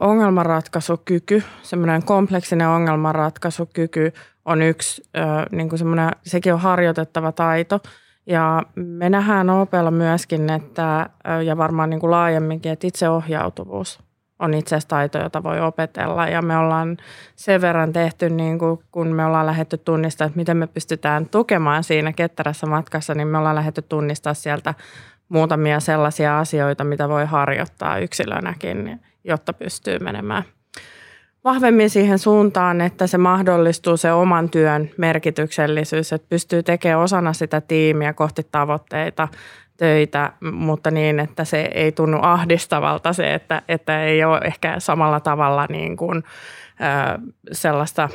ongelmanratkaisukyky, 0.00 1.42
semmoinen 1.62 2.02
kompleksinen 2.02 2.68
ongelmanratkaisukyky 2.68 4.12
on 4.44 4.62
yksi, 4.62 5.02
niin 5.52 5.68
kuin 5.68 5.78
semmoinen, 5.78 6.10
sekin 6.22 6.54
on 6.54 6.60
harjoitettava 6.60 7.32
taito. 7.32 7.80
Ja 8.26 8.62
me 8.74 9.10
nähdään 9.10 9.50
Opella 9.50 9.90
myöskin, 9.90 10.50
että, 10.50 11.10
ja 11.44 11.56
varmaan 11.56 11.90
niin 11.90 12.00
kuin 12.00 12.10
laajemminkin, 12.10 12.72
että 12.72 12.86
itseohjautuvuus 12.86 14.00
on 14.42 14.54
itse 14.54 14.76
asiassa 14.76 14.88
taito, 14.88 15.18
jota 15.18 15.42
voi 15.42 15.60
opetella. 15.60 16.28
Ja 16.28 16.42
me 16.42 16.56
ollaan 16.56 16.96
sen 17.36 17.60
verran 17.60 17.92
tehty, 17.92 18.30
niin 18.30 18.58
kuin, 18.58 18.78
kun 18.90 19.08
me 19.08 19.24
ollaan 19.24 19.46
lähdetty 19.46 19.78
tunnistaa, 19.78 20.26
että 20.26 20.36
miten 20.36 20.56
me 20.56 20.66
pystytään 20.66 21.28
tukemaan 21.28 21.84
siinä 21.84 22.12
ketterässä 22.12 22.66
matkassa, 22.66 23.14
niin 23.14 23.28
me 23.28 23.38
ollaan 23.38 23.56
lähdetty 23.56 23.82
tunnistaa 23.82 24.34
sieltä 24.34 24.74
muutamia 25.28 25.80
sellaisia 25.80 26.38
asioita, 26.38 26.84
mitä 26.84 27.08
voi 27.08 27.26
harjoittaa 27.26 27.98
yksilönäkin, 27.98 29.00
jotta 29.24 29.52
pystyy 29.52 29.98
menemään 29.98 30.44
vahvemmin 31.44 31.90
siihen 31.90 32.18
suuntaan, 32.18 32.80
että 32.80 33.06
se 33.06 33.18
mahdollistuu 33.18 33.96
se 33.96 34.12
oman 34.12 34.50
työn 34.50 34.90
merkityksellisyys, 34.96 36.12
että 36.12 36.28
pystyy 36.28 36.62
tekemään 36.62 37.00
osana 37.00 37.32
sitä 37.32 37.60
tiimiä 37.60 38.12
kohti 38.12 38.46
tavoitteita, 38.52 39.28
töitä, 39.76 40.32
mutta 40.52 40.90
niin, 40.90 41.20
että 41.20 41.44
se 41.44 41.70
ei 41.74 41.92
tunnu 41.92 42.18
ahdistavalta 42.22 43.12
se, 43.12 43.34
että, 43.34 43.62
että 43.68 44.04
ei 44.04 44.24
ole 44.24 44.40
ehkä 44.44 44.74
samalla 44.78 45.20
tavalla 45.20 45.66
niin 45.70 45.96
kuin, 45.96 46.24
sellaista 47.52 48.08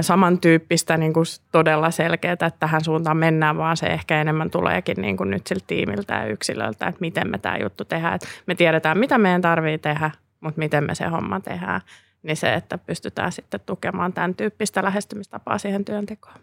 samantyyppistä 0.00 0.96
niin 0.96 1.12
kuin 1.12 1.26
todella 1.52 1.90
selkeää, 1.90 2.32
että 2.32 2.50
tähän 2.50 2.84
suuntaan 2.84 3.16
mennään, 3.16 3.58
vaan 3.58 3.76
se 3.76 3.86
ehkä 3.86 4.20
enemmän 4.20 4.50
tuleekin 4.50 4.96
niin 5.02 5.16
kuin 5.16 5.30
nyt 5.30 5.46
siltä 5.46 5.64
tiimiltä 5.66 6.14
ja 6.14 6.26
yksilöltä, 6.26 6.86
että 6.86 7.00
miten 7.00 7.30
me 7.30 7.38
tämä 7.38 7.56
juttu 7.56 7.84
tehdään. 7.84 8.14
Että 8.14 8.28
me 8.46 8.54
tiedetään, 8.54 8.98
mitä 8.98 9.18
meidän 9.18 9.42
tarvii 9.42 9.78
tehdä, 9.78 10.10
mutta 10.40 10.58
miten 10.58 10.84
me 10.84 10.94
se 10.94 11.06
homma 11.06 11.40
tehdään. 11.40 11.80
Niin 12.22 12.36
se, 12.36 12.54
että 12.54 12.78
pystytään 12.78 13.32
sitten 13.32 13.60
tukemaan 13.66 14.12
tämän 14.12 14.34
tyyppistä 14.34 14.82
lähestymistapaa 14.84 15.58
siihen 15.58 15.84
työntekoon. 15.84 16.36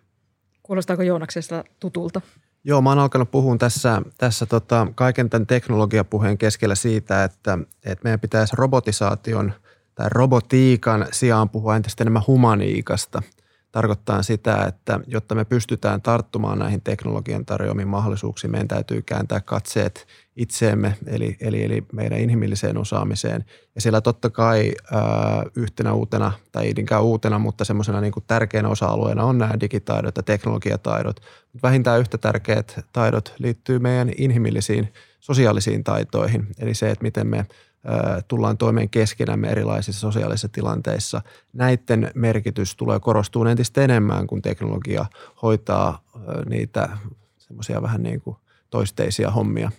Kuulostaako 0.64 1.04
Joonaksesta 1.04 1.64
tutulta? 1.80 2.22
Joo, 2.64 2.82
mä 2.82 2.90
oon 2.90 3.00
alkanut 3.00 3.32
puhua 3.32 3.58
tässä, 3.58 4.02
tässä 4.18 4.46
tota, 4.46 4.88
kaiken 4.96 5.30
tämän 5.30 5.48
teknologiapuheen 5.48 6.38
keskellä 6.38 6.76
siitä, 6.76 7.24
että, 7.24 7.58
että 7.86 8.04
meidän 8.04 8.20
pitäisi 8.20 8.56
robotisaation– 8.56 9.54
tai 10.00 10.08
robotiikan 10.12 11.08
sijaan 11.12 11.50
puhua 11.50 11.76
entistä 11.76 12.04
enemmän 12.04 12.24
humaniikasta. 12.28 13.22
Tarkoittaa 13.72 14.24
sitä, 14.24 14.64
että 14.64 15.00
jotta 15.08 15.36
me 15.36 15.46
pystytään 15.46 16.02
tarttumaan 16.02 16.60
näihin 16.60 16.82
teknologian 16.82 17.46
tarjoamiin 17.46 17.88
mahdollisuuksiin, 17.88 18.52
meidän 18.52 18.68
täytyy 18.68 19.02
kääntää 19.02 19.42
katseet 19.42 20.08
itseemme, 20.36 20.98
eli, 21.08 21.38
eli, 21.40 21.64
eli 21.64 21.86
meidän 21.94 22.20
inhimilliseen 22.20 22.78
osaamiseen. 22.78 23.46
Ja 23.76 23.82
siellä 23.82 24.02
totta 24.02 24.30
kai 24.30 24.72
ää, 24.92 25.44
yhtenä 25.56 25.94
uutena, 25.94 26.32
tai 26.52 26.66
ei 26.66 27.00
uutena, 27.02 27.40
mutta 27.40 27.66
semmoisena 27.66 28.02
niin 28.02 28.14
tärkeänä 28.28 28.70
osa-alueena 28.70 29.24
on 29.24 29.38
nämä 29.38 29.60
digitaidot 29.62 30.18
ja 30.18 30.24
teknologiataidot. 30.24 31.20
Mutta 31.54 31.68
vähintään 31.68 32.00
yhtä 32.00 32.18
tärkeät 32.18 32.80
taidot 32.94 33.34
liittyy 33.40 33.80
meidän 33.80 34.12
inhimillisiin 34.18 34.94
sosiaalisiin 35.20 35.84
taitoihin, 35.84 36.48
eli 36.60 36.74
se, 36.74 36.90
että 36.90 37.04
miten 37.04 37.28
me– 37.28 37.46
tullaan 38.28 38.58
toimeen 38.58 38.90
keskenämme 38.90 39.48
erilaisissa 39.48 40.02
sosiaalisissa 40.02 40.50
tilanteissa. 40.50 41.22
Näiden 41.54 42.12
merkitys 42.16 42.76
tulee 42.76 43.00
korostua 43.00 43.52
entistä 43.52 43.82
enemmän, 43.82 44.28
kun 44.28 44.42
teknologia 44.42 45.06
hoitaa 45.42 46.04
niitä 46.50 46.90
semmoisia 47.38 47.82
vähän 47.82 48.04
niin 48.04 48.22
kuin 48.22 48.38
toisteisia 48.70 49.32
hommia, 49.32 49.72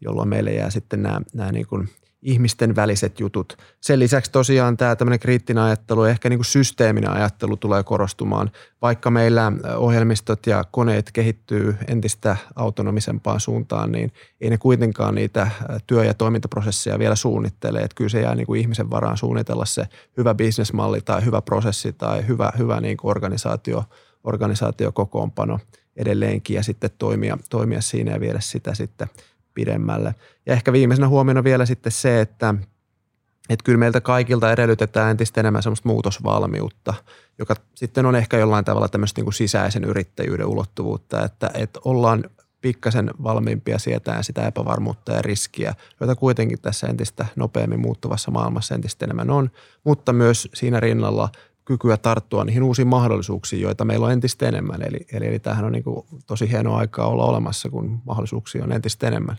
jolloin 0.00 0.28
meille 0.28 0.52
jää 0.52 0.70
sitten 0.70 1.02
nämä, 1.02 1.20
nämä 1.34 1.52
niin 1.52 1.66
kuin 1.66 1.88
ihmisten 2.22 2.76
väliset 2.76 3.20
jutut. 3.20 3.56
Sen 3.80 3.98
lisäksi 3.98 4.30
tosiaan 4.30 4.76
tämä 4.76 4.96
tämmöinen 4.96 5.20
kriittinen 5.20 5.62
ajattelu 5.62 6.04
ja 6.04 6.10
ehkä 6.10 6.28
niin 6.28 6.38
kuin 6.38 6.46
systeeminen 6.46 7.10
ajattelu 7.10 7.56
tulee 7.56 7.82
korostumaan. 7.82 8.50
Vaikka 8.82 9.10
meillä 9.10 9.52
ohjelmistot 9.76 10.46
ja 10.46 10.64
koneet 10.70 11.10
kehittyy 11.12 11.76
entistä 11.88 12.36
autonomisempaan 12.56 13.40
suuntaan, 13.40 13.92
niin 13.92 14.12
ei 14.40 14.50
ne 14.50 14.58
kuitenkaan 14.58 15.14
niitä 15.14 15.50
työ- 15.86 16.04
ja 16.04 16.14
toimintaprosesseja 16.14 16.98
vielä 16.98 17.16
suunnittele. 17.16 17.78
Että 17.78 17.94
kyllä 17.94 18.10
se 18.10 18.20
jää 18.20 18.34
niin 18.34 18.46
kuin 18.46 18.60
ihmisen 18.60 18.90
varaan 18.90 19.16
suunnitella 19.16 19.64
se 19.64 19.86
hyvä 20.16 20.34
bisnesmalli 20.34 21.00
tai 21.00 21.24
hyvä 21.24 21.42
prosessi 21.42 21.92
tai 21.92 22.26
hyvä, 22.28 22.52
hyvä 22.58 22.80
niin 22.80 22.96
kuin 22.96 23.10
organisaatio, 23.10 23.84
organisaatiokokoonpano 24.24 25.58
edelleenkin 25.96 26.56
ja 26.56 26.62
sitten 26.62 26.90
toimia, 26.98 27.38
toimia 27.50 27.80
siinä 27.80 28.12
ja 28.12 28.20
viedä 28.20 28.40
sitä 28.40 28.74
sitten– 28.74 29.08
pidemmälle. 29.60 30.14
Ja 30.46 30.52
ehkä 30.52 30.72
viimeisenä 30.72 31.08
huomiona 31.08 31.44
vielä 31.44 31.66
sitten 31.66 31.92
se, 31.92 32.20
että 32.20 32.54
että 33.50 33.64
kyllä 33.64 33.78
meiltä 33.78 34.00
kaikilta 34.00 34.52
edellytetään 34.52 35.10
entistä 35.10 35.40
enemmän 35.40 35.62
semmoista 35.62 35.88
muutosvalmiutta, 35.88 36.94
joka 37.38 37.54
sitten 37.74 38.06
on 38.06 38.16
ehkä 38.16 38.38
jollain 38.38 38.64
tavalla 38.64 38.88
tämmöistä 38.88 39.18
niin 39.18 39.24
kuin 39.24 39.34
sisäisen 39.34 39.84
yrittäjyyden 39.84 40.46
ulottuvuutta, 40.46 41.24
että, 41.24 41.50
että 41.54 41.80
ollaan 41.84 42.24
pikkasen 42.60 43.10
valmiimpia 43.22 43.78
sietään 43.78 44.24
sitä 44.24 44.46
epävarmuutta 44.46 45.12
ja 45.12 45.22
riskiä, 45.22 45.74
joita 46.00 46.16
kuitenkin 46.16 46.60
tässä 46.62 46.86
entistä 46.86 47.26
nopeammin 47.36 47.80
muuttuvassa 47.80 48.30
maailmassa 48.30 48.74
entistä 48.74 49.04
enemmän 49.04 49.30
on, 49.30 49.50
mutta 49.84 50.12
myös 50.12 50.48
siinä 50.54 50.80
rinnalla 50.80 51.28
kykyä 51.70 51.96
tarttua 51.96 52.44
niihin 52.44 52.62
uusiin 52.62 52.88
mahdollisuuksiin, 52.88 53.62
joita 53.62 53.84
meillä 53.84 54.06
on 54.06 54.12
entistä 54.12 54.48
enemmän. 54.48 54.82
Eli, 54.82 55.06
eli, 55.12 55.26
eli 55.26 55.38
tämähän 55.38 55.64
on 55.64 55.72
niin 55.72 55.84
kuin 55.84 56.06
tosi 56.26 56.50
hienoa 56.50 56.78
aikaa 56.78 57.06
olla 57.06 57.24
olemassa, 57.24 57.70
kun 57.70 58.02
mahdollisuuksia 58.04 58.64
on 58.64 58.72
entistä 58.72 59.08
enemmän 59.08 59.36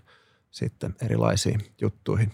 sitten 0.52 0.96
erilaisiin 1.02 1.62
juttuihin. 1.82 2.32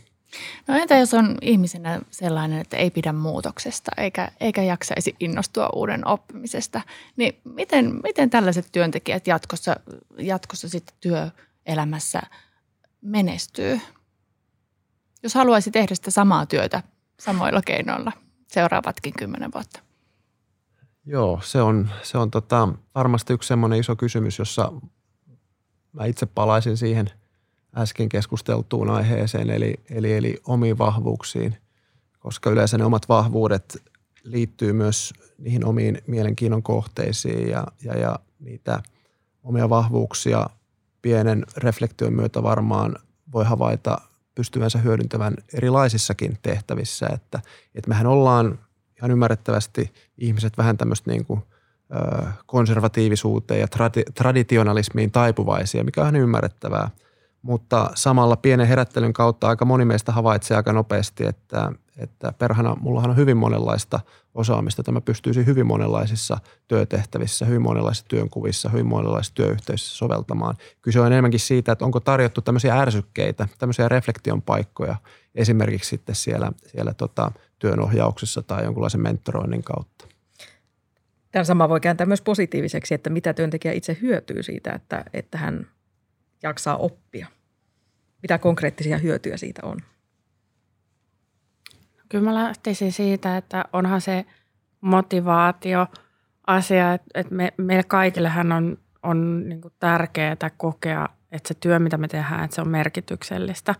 No 0.67 0.75
entä 0.75 0.97
jos 0.97 1.13
on 1.13 1.37
ihmisenä 1.41 2.01
sellainen, 2.11 2.59
että 2.59 2.77
ei 2.77 2.91
pidä 2.91 3.13
muutoksesta 3.13 3.91
eikä, 3.97 4.31
eikä 4.39 4.63
jaksaisi 4.63 5.15
innostua 5.19 5.69
uuden 5.75 6.07
oppimisesta, 6.07 6.81
niin 7.15 7.39
miten, 7.43 7.99
miten 8.03 8.29
tällaiset 8.29 8.67
työntekijät 8.71 9.27
jatkossa, 9.27 9.75
jatkossa 10.17 10.69
sitten 10.69 10.95
työelämässä 10.99 12.21
menestyy? 13.01 13.79
Jos 15.23 15.35
haluaisi 15.35 15.71
tehdä 15.71 15.95
sitä 15.95 16.11
samaa 16.11 16.45
työtä 16.45 16.83
samoilla 17.19 17.61
keinoilla 17.61 18.11
seuraavatkin 18.47 19.13
kymmenen 19.13 19.53
vuotta? 19.53 19.86
Joo, 21.09 21.39
se 21.43 21.61
on, 21.61 21.89
se 22.03 22.17
on 22.17 22.31
tota, 22.31 22.69
varmasti 22.95 23.33
yksi 23.33 23.47
semmoinen 23.47 23.79
iso 23.79 23.95
kysymys, 23.95 24.39
jossa 24.39 24.73
mä 25.93 26.05
itse 26.05 26.25
palaisin 26.25 26.77
siihen 26.77 27.09
äsken 27.77 28.09
keskusteltuun 28.09 28.89
aiheeseen, 28.89 29.49
eli, 29.49 29.75
eli, 29.89 30.13
eli 30.13 30.37
omiin 30.47 30.77
vahvuuksiin, 30.77 31.57
koska 32.19 32.49
yleensä 32.49 32.77
ne 32.77 32.85
omat 32.85 33.09
vahvuudet 33.09 33.83
liittyy 34.23 34.73
myös 34.73 35.13
niihin 35.37 35.65
omiin 35.65 36.01
mielenkiinnon 36.07 36.63
kohteisiin 36.63 37.49
ja, 37.49 37.67
ja, 37.83 37.97
ja 37.97 38.19
niitä 38.39 38.83
omia 39.43 39.69
vahvuuksia 39.69 40.49
pienen 41.01 41.45
reflektion 41.57 42.13
myötä 42.13 42.43
varmaan 42.43 42.95
voi 43.33 43.45
havaita 43.45 44.01
pystyvänsä 44.35 44.79
hyödyntämään 44.79 45.33
erilaisissakin 45.53 46.37
tehtävissä. 46.41 47.07
Että, 47.13 47.39
että 47.75 47.89
mehän 47.89 48.07
ollaan 48.07 48.59
ihan 48.97 49.11
ymmärrettävästi 49.11 49.93
ihmiset 50.17 50.57
vähän 50.57 50.77
tämmöistä 50.77 51.11
niin 51.11 51.25
kuin, 51.25 51.43
konservatiivisuuteen 52.45 53.59
ja 53.59 53.67
tradi- 53.75 54.11
traditionalismiin 54.13 55.11
taipuvaisia, 55.11 55.83
mikä 55.83 56.01
on 56.01 56.07
ihan 56.07 56.15
ymmärrettävää. 56.15 56.89
Mutta 57.41 57.91
samalla 57.95 58.35
pienen 58.35 58.67
herättelyn 58.67 59.13
kautta 59.13 59.47
aika 59.47 59.65
moni 59.65 59.85
meistä 59.85 60.11
havaitsee 60.11 60.57
aika 60.57 60.73
nopeasti, 60.73 61.25
että, 61.25 61.71
että 61.97 62.33
perhana, 62.39 62.75
mullahan 62.79 63.09
on 63.09 63.15
hyvin 63.15 63.37
monenlaista 63.37 63.99
osaamista. 64.33 64.83
Tämä 64.83 65.01
pystyisi 65.01 65.45
hyvin 65.45 65.65
monenlaisissa 65.65 66.37
työtehtävissä, 66.67 67.45
hyvin 67.45 67.61
monenlaisissa 67.61 68.07
työnkuvissa, 68.07 68.69
hyvin 68.69 68.87
monenlaisissa 68.87 69.35
työyhteisöissä 69.35 69.97
soveltamaan. 69.97 70.55
Kyse 70.81 70.99
on 70.99 71.07
enemmänkin 71.07 71.39
siitä, 71.39 71.71
että 71.71 71.85
onko 71.85 71.99
tarjottu 71.99 72.41
tämmöisiä 72.41 72.75
ärsykkeitä, 72.79 73.47
tämmöisiä 73.57 73.89
reflektion 73.89 74.41
paikkoja 74.41 74.95
esimerkiksi 75.35 75.89
sitten 75.89 76.15
siellä, 76.15 76.51
siellä 76.65 76.93
tota, 76.93 77.31
työnohjauksessa 77.59 78.41
tai 78.41 78.63
jonkunlaisen 78.63 79.01
mentoroinnin 79.01 79.63
kautta. 79.63 80.07
Tämä 81.31 81.43
sama 81.43 81.69
voi 81.69 81.79
kääntää 81.79 82.05
myös 82.05 82.21
positiiviseksi, 82.21 82.93
että 82.93 83.09
mitä 83.09 83.33
työntekijä 83.33 83.71
itse 83.71 83.97
hyötyy 84.01 84.43
siitä, 84.43 84.73
että, 84.73 85.03
että 85.13 85.37
hän 85.37 85.67
jaksaa 86.43 86.77
oppia. 86.77 87.27
Mitä 88.21 88.37
konkreettisia 88.37 88.97
hyötyjä 88.97 89.37
siitä 89.37 89.61
on? 89.63 89.77
Kyllä 92.09 92.23
mä 92.23 92.33
lähtisin 92.33 92.91
siitä, 92.91 93.37
että 93.37 93.65
onhan 93.73 94.01
se 94.01 94.25
motivaatio 94.81 95.87
asia, 96.47 96.93
että, 96.93 97.35
me, 97.35 97.53
meille 97.57 97.83
kaikillehän 97.83 98.51
on, 98.51 98.77
on 99.03 99.49
niin 99.49 99.61
tärkeää 99.79 100.49
kokea, 100.57 101.09
että 101.31 101.47
se 101.47 101.53
työ, 101.53 101.79
mitä 101.79 101.97
me 101.97 102.07
tehdään, 102.07 102.43
että 102.43 102.55
se 102.55 102.61
on 102.61 102.69
merkityksellistä. 102.69 103.75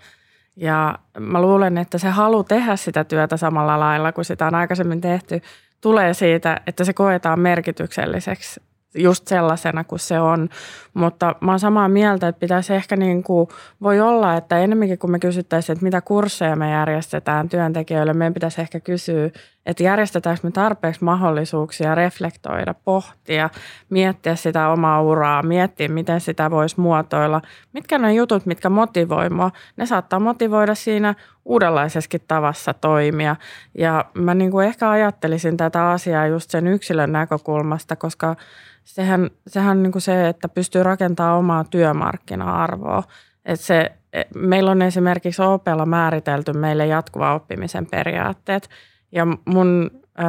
Ja 0.57 0.99
mä 1.19 1.41
luulen, 1.41 1.77
että 1.77 1.97
se 1.97 2.09
halu 2.09 2.43
tehdä 2.43 2.75
sitä 2.75 3.03
työtä 3.03 3.37
samalla 3.37 3.79
lailla 3.79 4.11
kuin 4.11 4.25
sitä 4.25 4.47
on 4.47 4.55
aikaisemmin 4.55 5.01
tehty, 5.01 5.41
tulee 5.81 6.13
siitä, 6.13 6.61
että 6.67 6.83
se 6.83 6.93
koetaan 6.93 7.39
merkitykselliseksi 7.39 8.61
just 8.95 9.27
sellaisena 9.27 9.83
kuin 9.83 9.99
se 9.99 10.19
on. 10.19 10.49
Mutta 10.93 11.35
mä 11.41 11.51
oon 11.51 11.59
samaa 11.59 11.89
mieltä, 11.89 12.27
että 12.27 12.39
pitäisi 12.39 12.73
ehkä 12.73 12.95
niin 12.95 13.23
kuin, 13.23 13.47
voi 13.81 13.99
olla, 14.01 14.37
että 14.37 14.59
enemmänkin 14.59 14.97
kun 14.97 15.11
me 15.11 15.19
kysyttäisiin, 15.19 15.73
että 15.73 15.85
mitä 15.85 16.01
kursseja 16.01 16.55
me 16.55 16.71
järjestetään 16.71 17.49
työntekijöille, 17.49 18.13
meidän 18.13 18.33
pitäisi 18.33 18.61
ehkä 18.61 18.79
kysyä, 18.79 19.29
että 19.67 19.83
järjestetäänkö 19.83 20.41
me 20.43 20.51
tarpeeksi 20.51 21.03
mahdollisuuksia 21.03 21.95
reflektoida, 21.95 22.73
pohtia, 22.73 23.49
miettiä 23.89 24.35
sitä 24.35 24.69
omaa 24.69 25.01
uraa, 25.01 25.43
miettiä, 25.43 25.87
miten 25.87 26.21
sitä 26.21 26.51
voisi 26.51 26.79
muotoilla. 26.79 27.41
Mitkä 27.73 27.97
ne 27.97 28.13
jutut, 28.13 28.45
mitkä 28.45 28.69
motivoi 28.69 29.29
mua, 29.29 29.51
ne 29.77 29.85
saattaa 29.85 30.19
motivoida 30.19 30.75
siinä 30.75 31.15
uudenlaisessakin 31.45 32.21
tavassa 32.27 32.73
toimia. 32.73 33.35
Ja 33.77 34.05
mä 34.13 34.33
niin 34.33 34.51
kuin 34.51 34.67
ehkä 34.67 34.89
ajattelisin 34.89 35.57
tätä 35.57 35.89
asiaa 35.89 36.27
just 36.27 36.49
sen 36.49 36.67
yksilön 36.67 37.11
näkökulmasta, 37.11 37.95
koska 37.95 38.35
sehän, 38.83 39.29
sehän 39.47 39.83
niin 39.83 39.91
kuin 39.91 40.01
se, 40.01 40.27
että 40.27 40.49
pystyy 40.49 40.83
rakentamaan 40.83 41.39
omaa 41.39 41.63
työmarkkina-arvoa. 41.63 43.03
Että 43.45 43.65
se, 43.65 43.91
meillä 44.35 44.71
on 44.71 44.81
esimerkiksi 44.81 45.41
Opella 45.41 45.85
määritelty 45.85 46.53
meille 46.53 46.85
jatkuva 46.85 47.33
oppimisen 47.33 47.85
periaatteet. 47.85 48.69
Ja 49.11 49.27
mun 49.45 49.91
ö, 50.19 50.23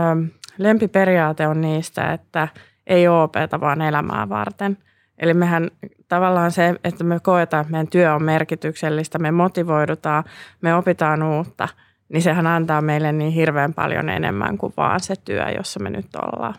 lempiperiaate 0.58 1.46
on 1.46 1.60
niistä, 1.60 2.12
että 2.12 2.48
ei 2.86 3.08
opeta 3.08 3.60
vaan 3.60 3.82
elämää 3.82 4.28
varten. 4.28 4.78
Eli 5.18 5.34
mehän 5.34 5.70
tavallaan 6.08 6.52
se, 6.52 6.74
että 6.84 7.04
me 7.04 7.20
koetaan, 7.22 7.60
että 7.60 7.70
meidän 7.70 7.88
työ 7.88 8.14
on 8.14 8.22
merkityksellistä, 8.22 9.18
me 9.18 9.30
motivoidutaan, 9.30 10.24
me 10.60 10.74
opitaan 10.74 11.22
uutta, 11.22 11.68
niin 12.08 12.22
sehän 12.22 12.46
antaa 12.46 12.80
meille 12.80 13.12
niin 13.12 13.32
hirveän 13.32 13.74
paljon 13.74 14.08
enemmän 14.08 14.58
kuin 14.58 14.72
vaan 14.76 15.00
se 15.00 15.14
työ, 15.24 15.50
jossa 15.50 15.80
me 15.80 15.90
nyt 15.90 16.16
ollaan 16.16 16.54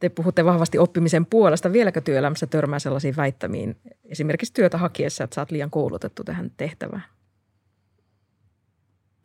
te 0.00 0.08
puhutte 0.08 0.44
vahvasti 0.44 0.78
oppimisen 0.78 1.26
puolesta. 1.26 1.72
Vieläkö 1.72 2.00
työelämässä 2.00 2.46
törmää 2.46 2.78
sellaisiin 2.78 3.16
väittämiin, 3.16 3.76
esimerkiksi 4.04 4.54
työtä 4.54 4.78
hakiessa, 4.78 5.24
että 5.24 5.34
sä 5.34 5.40
oot 5.40 5.50
liian 5.50 5.70
koulutettu 5.70 6.24
tähän 6.24 6.50
tehtävään? 6.56 7.04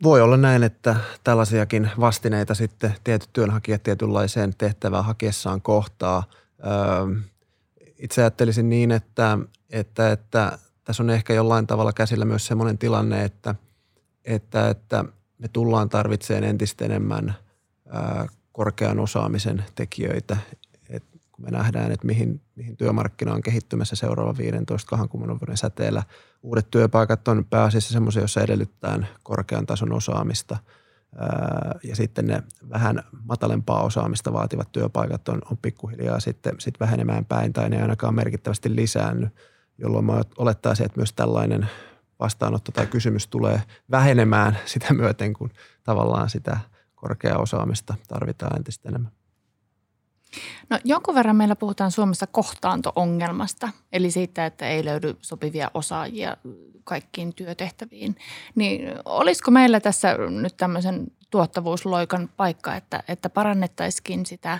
Voi 0.02 0.20
olla 0.20 0.36
näin, 0.36 0.62
että 0.62 0.96
tällaisiakin 1.24 1.90
vastineita 2.00 2.54
sitten 2.54 2.94
tietyt 3.04 3.30
työnhakijat 3.32 3.82
tietynlaiseen 3.82 4.54
tehtävään 4.58 5.04
hakiessaan 5.04 5.62
kohtaa. 5.62 6.22
Itse 7.98 8.22
ajattelisin 8.22 8.68
niin, 8.68 8.90
että, 8.90 9.38
että, 9.70 10.12
että 10.12 10.58
tässä 10.84 11.02
on 11.02 11.10
ehkä 11.10 11.34
jollain 11.34 11.66
tavalla 11.66 11.92
käsillä 11.92 12.24
myös 12.24 12.46
sellainen 12.46 12.78
tilanne, 12.78 13.24
että, 13.24 13.54
että, 14.24 14.70
että 14.70 15.04
me 15.38 15.48
tullaan 15.48 15.88
tarvitsemaan 15.88 16.44
entistä 16.44 16.84
enemmän 16.84 17.34
korkean 18.52 19.00
osaamisen 19.00 19.64
tekijöitä 19.74 20.36
kun 21.36 21.44
me 21.44 21.50
nähdään, 21.50 21.92
että 21.92 22.06
mihin, 22.06 22.40
mihin 22.54 22.76
työmarkkina 22.76 23.32
on 23.32 23.42
kehittymässä 23.42 23.96
seuraava 23.96 24.32
15-20 24.32 24.36
vuoden 25.16 25.56
säteellä. 25.56 26.02
Uudet 26.42 26.70
työpaikat 26.70 27.28
on 27.28 27.44
pääasiassa 27.50 27.92
semmoisia, 27.92 28.22
joissa 28.22 28.40
edellyttää 28.40 29.06
korkean 29.22 29.66
tason 29.66 29.92
osaamista 29.92 30.56
ja 31.82 31.96
sitten 31.96 32.26
ne 32.26 32.42
vähän 32.70 33.02
matalempaa 33.24 33.82
osaamista 33.82 34.32
vaativat 34.32 34.72
työpaikat 34.72 35.28
on, 35.28 35.38
on 35.50 35.56
pikkuhiljaa 35.56 36.20
sitten 36.20 36.54
sit 36.58 36.80
vähenemään 36.80 37.24
päin 37.24 37.52
tai 37.52 37.68
ne 37.68 37.76
ei 37.76 37.82
ainakaan 37.82 38.14
merkittävästi 38.14 38.76
lisäänny, 38.76 39.30
jolloin 39.78 40.04
mä 40.04 40.20
olettaisin, 40.38 40.86
että 40.86 40.98
myös 40.98 41.12
tällainen 41.12 41.68
vastaanotto 42.20 42.72
tai 42.72 42.86
kysymys 42.86 43.26
tulee 43.26 43.62
vähenemään 43.90 44.58
sitä 44.64 44.94
myöten, 44.94 45.32
kun 45.32 45.50
tavallaan 45.84 46.30
sitä 46.30 46.60
korkeaa 46.94 47.38
osaamista 47.38 47.94
tarvitaan 48.08 48.56
entistä 48.56 48.88
enemmän. 48.88 49.12
No 50.70 50.78
jonkun 50.84 51.14
verran 51.14 51.36
meillä 51.36 51.56
puhutaan 51.56 51.90
Suomessa 51.90 52.26
kohtaanto-ongelmasta, 52.26 53.68
eli 53.92 54.10
siitä, 54.10 54.46
että 54.46 54.68
ei 54.68 54.84
löydy 54.84 55.16
sopivia 55.20 55.70
osaajia 55.74 56.36
kaikkiin 56.84 57.34
työtehtäviin. 57.34 58.16
Niin 58.54 58.80
olisiko 59.04 59.50
meillä 59.50 59.80
tässä 59.80 60.16
nyt 60.18 60.56
tämmöisen 60.56 61.06
tuottavuusloikan 61.30 62.28
paikka, 62.36 62.76
että, 62.76 63.02
että 63.08 63.30
parannettaisikin 63.30 64.26
sitä 64.26 64.58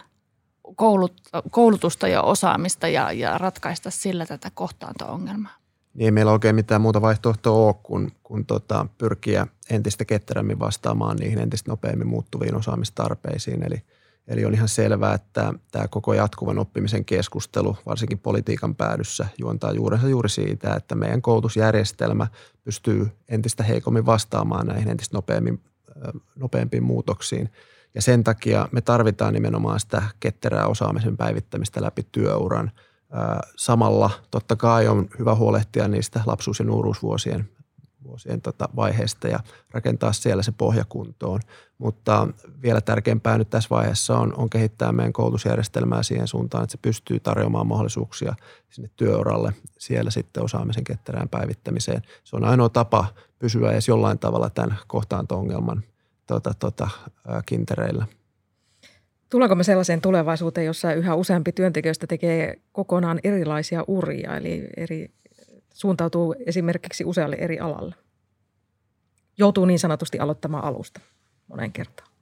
koulut, 0.77 1.21
koulutusta 1.51 2.09
ja 2.09 2.23
osaamista 2.23 2.89
ja, 2.89 3.13
ja 3.13 3.39
ratkaista 3.39 3.91
sillä 3.91 4.27
tätä 4.27 4.51
kohtaanto-ongelmaa? 4.55 5.57
Niin 5.95 6.05
ei 6.05 6.11
meillä 6.11 6.33
oikein 6.33 6.55
mitään 6.55 6.81
muuta 6.81 7.01
vaihtoehtoa 7.03 7.67
ole 7.67 7.75
kuin, 7.83 8.13
kuin 8.23 8.47
tota, 8.47 8.87
pyrkiä 8.99 9.47
entistä 9.71 10.05
ketterämmin 10.05 10.59
vastaamaan 10.59 11.17
niihin 11.17 11.39
entistä 11.39 11.71
nopeammin 11.71 12.09
muuttuviin 12.09 12.55
osaamistarpeisiin. 12.55 13.63
Eli– 13.67 13.83
Eli 14.29 14.45
on 14.45 14.55
ihan 14.55 14.69
selvää, 14.69 15.15
että 15.15 15.55
tämä 15.71 15.89
koko 15.89 16.15
jatkuvan 16.15 16.59
oppimisen 16.59 17.05
keskustelu, 17.05 17.77
varsinkin 17.87 18.19
politiikan 18.19 18.75
päädyssä, 18.75 19.27
juontaa 19.39 19.73
juurensa 19.73 20.09
juuri 20.09 20.29
siitä, 20.29 20.75
että 20.75 20.95
meidän 20.95 21.23
koulutusjärjestelmä 21.23 22.27
pystyy 22.65 23.09
entistä 23.29 23.63
heikommin 23.63 24.07
vastaamaan 24.07 24.67
näihin 24.67 24.89
entistä 24.89 25.17
nopeammin, 25.17 25.61
nopeampiin 26.37 26.83
muutoksiin. 26.83 27.53
Ja 27.95 28.03
sen 28.03 28.25
takia 28.25 28.69
me 28.73 28.81
tarvitaan 28.81 29.35
nimenomaan 29.35 29.81
sitä 29.81 30.03
ketterää 30.21 30.67
osaamisen 30.67 31.17
päivittämistä 31.17 31.83
läpi 31.83 32.07
työuran. 32.13 32.71
Samalla 33.57 34.11
totta 34.31 34.57
kai 34.57 34.89
on 34.89 35.09
hyvä 35.19 35.35
huolehtia 35.35 35.89
niistä 35.89 36.21
lapsuus- 36.27 36.59
ja 36.59 36.65
nuoruusvuosien 36.65 37.49
vuosien 38.07 38.41
tota 38.41 38.69
vaiheesta 38.77 39.29
ja 39.29 39.41
rakentaa 39.71 40.13
siellä 40.13 40.43
se 40.43 40.53
pohja 40.53 40.85
kuntoon. 40.89 41.41
Mutta 41.79 42.29
vielä 42.63 42.81
tärkeämpää 42.81 43.39
nyt 43.39 43.51
tässä 43.51 43.69
vaiheessa 43.71 44.19
on, 44.19 44.35
on 44.37 44.51
kehittää 44.51 44.93
meidän 44.93 45.13
koulutusjärjestelmää 45.13 46.03
siihen 46.03 46.29
suuntaan, 46.29 46.65
että 46.65 46.73
se 46.73 46.79
pystyy 46.83 47.21
tarjoamaan 47.21 47.67
mahdollisuuksia 47.67 48.35
sinne 48.71 48.91
työuralle 48.97 49.53
siellä 49.79 50.11
sitten 50.11 50.43
osaamisen 50.43 50.85
ketterään 50.85 51.29
päivittämiseen. 51.29 52.03
Se 52.25 52.37
on 52.37 52.45
ainoa 52.45 52.69
tapa 52.69 53.07
pysyä 53.39 53.73
edes 53.73 53.89
jollain 53.89 54.19
tavalla 54.19 54.51
tämän 54.51 54.77
kohtaanto-ongelman 54.87 55.83
tota, 56.27 56.53
tota, 56.59 56.89
kintereillä. 57.47 58.07
Tullaanko 59.31 59.55
me 59.55 59.65
sellaiseen 59.65 60.01
tulevaisuuteen, 60.01 60.67
jossa 60.67 60.93
yhä 60.93 61.15
useampi 61.15 61.53
työntekijöistä 61.53 62.07
tekee 62.07 62.59
kokonaan 62.73 63.21
erilaisia 63.25 63.85
uria, 63.87 64.37
eli 64.37 64.69
eri, 64.77 65.11
suuntautuu 65.77 66.35
esimerkiksi 66.47 67.05
usealle 67.05 67.37
eri 67.37 67.59
alalle. 67.61 67.95
Joutuu 69.39 69.65
niin 69.65 69.79
sanotusti 69.79 70.19
aloittamaan 70.19 70.65
alusta 70.65 71.01
monen 71.49 71.73
kertaan. 71.73 72.16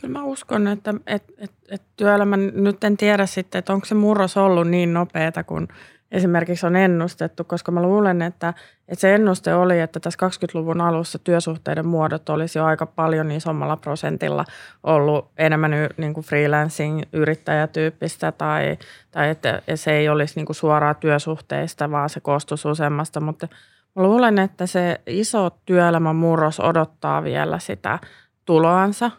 Kyllä 0.00 0.18
mä 0.18 0.24
uskon, 0.24 0.66
että, 0.66 0.94
että, 1.06 1.32
että, 1.38 1.56
että 1.68 1.86
työelämä, 1.96 2.36
nyt 2.36 2.84
en 2.84 2.96
tiedä 2.96 3.26
sitten, 3.26 3.58
että 3.58 3.72
onko 3.72 3.86
se 3.86 3.94
murros 3.94 4.36
ollut 4.36 4.68
niin 4.68 4.94
nopeata 4.94 5.44
kuin 5.44 5.68
esimerkiksi 6.10 6.66
on 6.66 6.76
ennustettu, 6.76 7.44
koska 7.44 7.72
mä 7.72 7.82
luulen, 7.82 8.22
että, 8.22 8.54
että 8.88 9.00
se 9.00 9.14
ennuste 9.14 9.54
oli, 9.54 9.80
että 9.80 10.00
tässä 10.00 10.26
20-luvun 10.26 10.80
alussa 10.80 11.18
työsuhteiden 11.18 11.86
muodot 11.86 12.28
olisi 12.28 12.58
jo 12.58 12.64
aika 12.64 12.86
paljon 12.86 13.30
isommalla 13.30 13.76
prosentilla 13.76 14.44
ollut 14.82 15.30
enemmän 15.38 15.72
niin 15.96 16.14
kuin 16.14 16.24
freelancing-yrittäjätyyppistä 16.24 18.32
tai, 18.32 18.78
tai 19.10 19.30
että 19.30 19.62
se 19.74 19.92
ei 19.92 20.08
olisi 20.08 20.34
niin 20.36 20.46
kuin 20.46 20.56
suoraa 20.56 20.94
työsuhteista, 20.94 21.90
vaan 21.90 22.10
se 22.10 22.20
koostuisi 22.20 22.68
useammasta, 22.68 23.20
mutta 23.20 23.48
Mä 23.94 24.02
luulen, 24.02 24.38
että 24.38 24.66
se 24.66 25.00
iso 25.06 25.50
työelämän 25.66 26.16
murros 26.16 26.60
odottaa 26.60 27.22
vielä 27.22 27.58
sitä 27.58 27.98
tuloansa, 28.44 29.10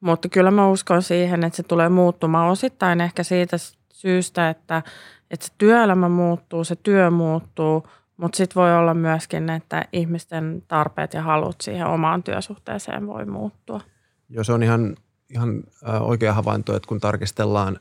mutta 0.00 0.28
kyllä 0.28 0.50
mä 0.50 0.68
uskon 0.68 1.02
siihen, 1.02 1.44
että 1.44 1.56
se 1.56 1.62
tulee 1.62 1.88
muuttumaan 1.88 2.50
osittain 2.50 3.00
ehkä 3.00 3.22
siitä 3.22 3.56
syystä, 3.92 4.50
että, 4.50 4.82
että 5.30 5.46
se 5.46 5.52
työelämä 5.58 6.08
muuttuu, 6.08 6.64
se 6.64 6.76
työ 6.76 7.10
muuttuu, 7.10 7.86
mutta 8.16 8.36
sitten 8.36 8.54
voi 8.62 8.76
olla 8.76 8.94
myöskin, 8.94 9.50
että 9.50 9.84
ihmisten 9.92 10.62
tarpeet 10.68 11.14
ja 11.14 11.22
halut 11.22 11.60
siihen 11.60 11.86
omaan 11.86 12.22
työsuhteeseen 12.22 13.06
voi 13.06 13.24
muuttua. 13.24 13.80
Joo, 14.28 14.44
se 14.44 14.52
on 14.52 14.62
ihan, 14.62 14.96
ihan 15.30 15.62
oikea 16.00 16.32
havainto, 16.32 16.76
että 16.76 16.88
kun 16.88 17.00
tarkistellaan 17.00 17.78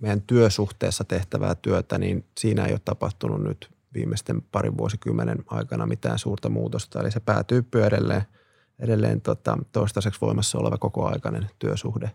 meidän 0.00 0.22
työsuhteessa 0.22 1.04
tehtävää 1.04 1.54
työtä, 1.54 1.98
niin 1.98 2.24
siinä 2.38 2.64
ei 2.64 2.72
ole 2.72 2.80
tapahtunut 2.84 3.42
nyt 3.42 3.70
viimeisten 3.94 4.42
parin 4.42 4.78
vuosikymmenen 4.78 5.38
aikana 5.46 5.86
mitään 5.86 6.18
suurta 6.18 6.48
muutosta. 6.48 7.00
Eli 7.00 7.10
se 7.10 7.20
päätyy 7.20 7.64
edelleen, 7.86 8.22
edelleen 8.82 9.20
tota, 9.20 9.58
toistaiseksi 9.72 10.20
voimassa 10.20 10.58
oleva 10.58 10.78
kokoaikainen 10.78 11.50
työsuhde. 11.58 12.10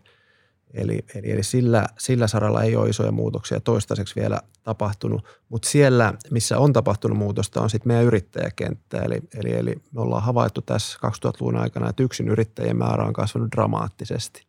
Eli, 0.74 1.04
eli, 1.14 1.30
eli 1.30 1.42
sillä, 1.42 1.86
sillä 1.98 2.26
saralla 2.26 2.62
ei 2.62 2.76
ole 2.76 2.88
isoja 2.88 3.12
muutoksia 3.12 3.60
toistaiseksi 3.60 4.16
vielä 4.16 4.40
tapahtunut, 4.62 5.24
mutta 5.48 5.68
siellä, 5.68 6.14
missä 6.30 6.58
on 6.58 6.72
tapahtunut 6.72 7.18
muutosta, 7.18 7.60
on 7.60 7.70
sitten 7.70 7.88
meidän 7.88 8.04
yrittäjäkenttä. 8.04 8.98
Eli, 8.98 9.20
eli, 9.34 9.52
eli 9.54 9.74
me 9.92 10.00
ollaan 10.00 10.22
havaittu 10.22 10.62
tässä 10.62 10.98
2000-luvun 11.06 11.56
aikana, 11.56 11.90
että 11.90 12.02
yksin 12.02 12.28
yrittäjien 12.28 12.76
määrä 12.76 13.04
on 13.04 13.12
kasvanut 13.12 13.52
dramaattisesti. 13.52 14.46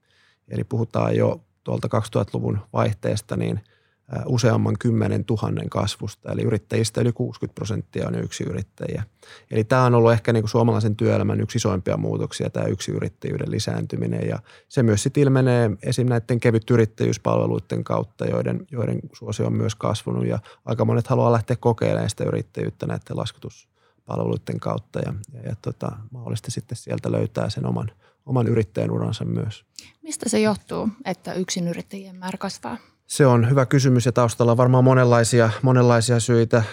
Eli 0.50 0.64
puhutaan 0.64 1.16
jo 1.16 1.42
tuolta 1.64 1.88
2000-luvun 1.88 2.60
vaihteesta, 2.74 3.36
niin– 3.36 3.60
useamman 4.26 4.76
kymmenen 4.80 5.26
tuhannen 5.26 5.70
kasvusta. 5.70 6.32
Eli 6.32 6.42
yrittäjistä 6.42 7.02
yli 7.02 7.12
60 7.12 7.56
prosenttia 7.56 8.08
on 8.08 8.16
yksi 8.16 8.44
yrittäjiä. 8.44 9.04
Eli 9.52 9.64
tämä 9.64 9.84
on 9.84 9.96
ollut 9.96 10.12
ehkä 10.12 10.34
niin 10.34 10.44
kuin 10.44 10.50
suomalaisen 10.50 10.96
työelämän 10.96 11.42
yksi 11.42 11.58
isoimpia 11.58 11.98
muutoksia, 11.98 12.50
tämä 12.50 12.66
yksi 12.66 12.92
yrittäjyyden 12.92 13.52
lisääntyminen. 13.52 14.28
Ja 14.28 14.40
se 14.70 14.84
myös 14.84 15.04
sitten 15.04 15.24
ilmenee 15.24 15.72
esim. 15.84 16.08
näiden 16.08 16.40
kevyt 16.40 16.70
yrittäjyyspalveluiden 16.70 17.84
kautta, 17.84 18.26
joiden, 18.26 18.68
joiden 18.72 19.00
suosio 19.14 19.46
on 19.46 19.54
myös 19.54 19.76
kasvanut. 19.76 20.26
Ja 20.26 20.40
aika 20.66 20.86
monet 20.86 21.08
haluaa 21.08 21.32
lähteä 21.32 21.56
kokeilemaan 21.60 22.10
sitä 22.10 22.24
yrittäjyyttä 22.24 22.86
näiden 22.88 23.18
laskutuspalveluiden 23.18 24.60
kautta. 24.60 25.00
Ja, 25.00 25.14
ja, 25.34 25.42
ja 25.50 25.56
tota, 25.62 25.92
mahdollisesti 26.12 26.52
sitten 26.52 26.78
sieltä 26.78 27.12
löytää 27.12 27.50
sen 27.50 27.66
oman, 27.66 27.92
oman 28.26 28.48
yrittäjän 28.48 28.92
uransa 28.92 29.26
myös. 29.26 29.66
Mistä 30.02 30.30
se 30.30 30.40
johtuu, 30.40 30.90
että 31.06 31.34
yksin 31.34 31.68
yrittäjien 31.68 32.16
määrä 32.16 32.38
kasvaa? 32.38 32.78
Se 33.10 33.26
on 33.26 33.50
hyvä 33.50 33.66
kysymys 33.66 34.06
ja 34.06 34.12
taustalla 34.12 34.52
on 34.52 34.58
varmaan 34.58 34.84
monenlaisia, 34.84 35.50
monenlaisia 35.62 36.20
syitä 36.20 36.64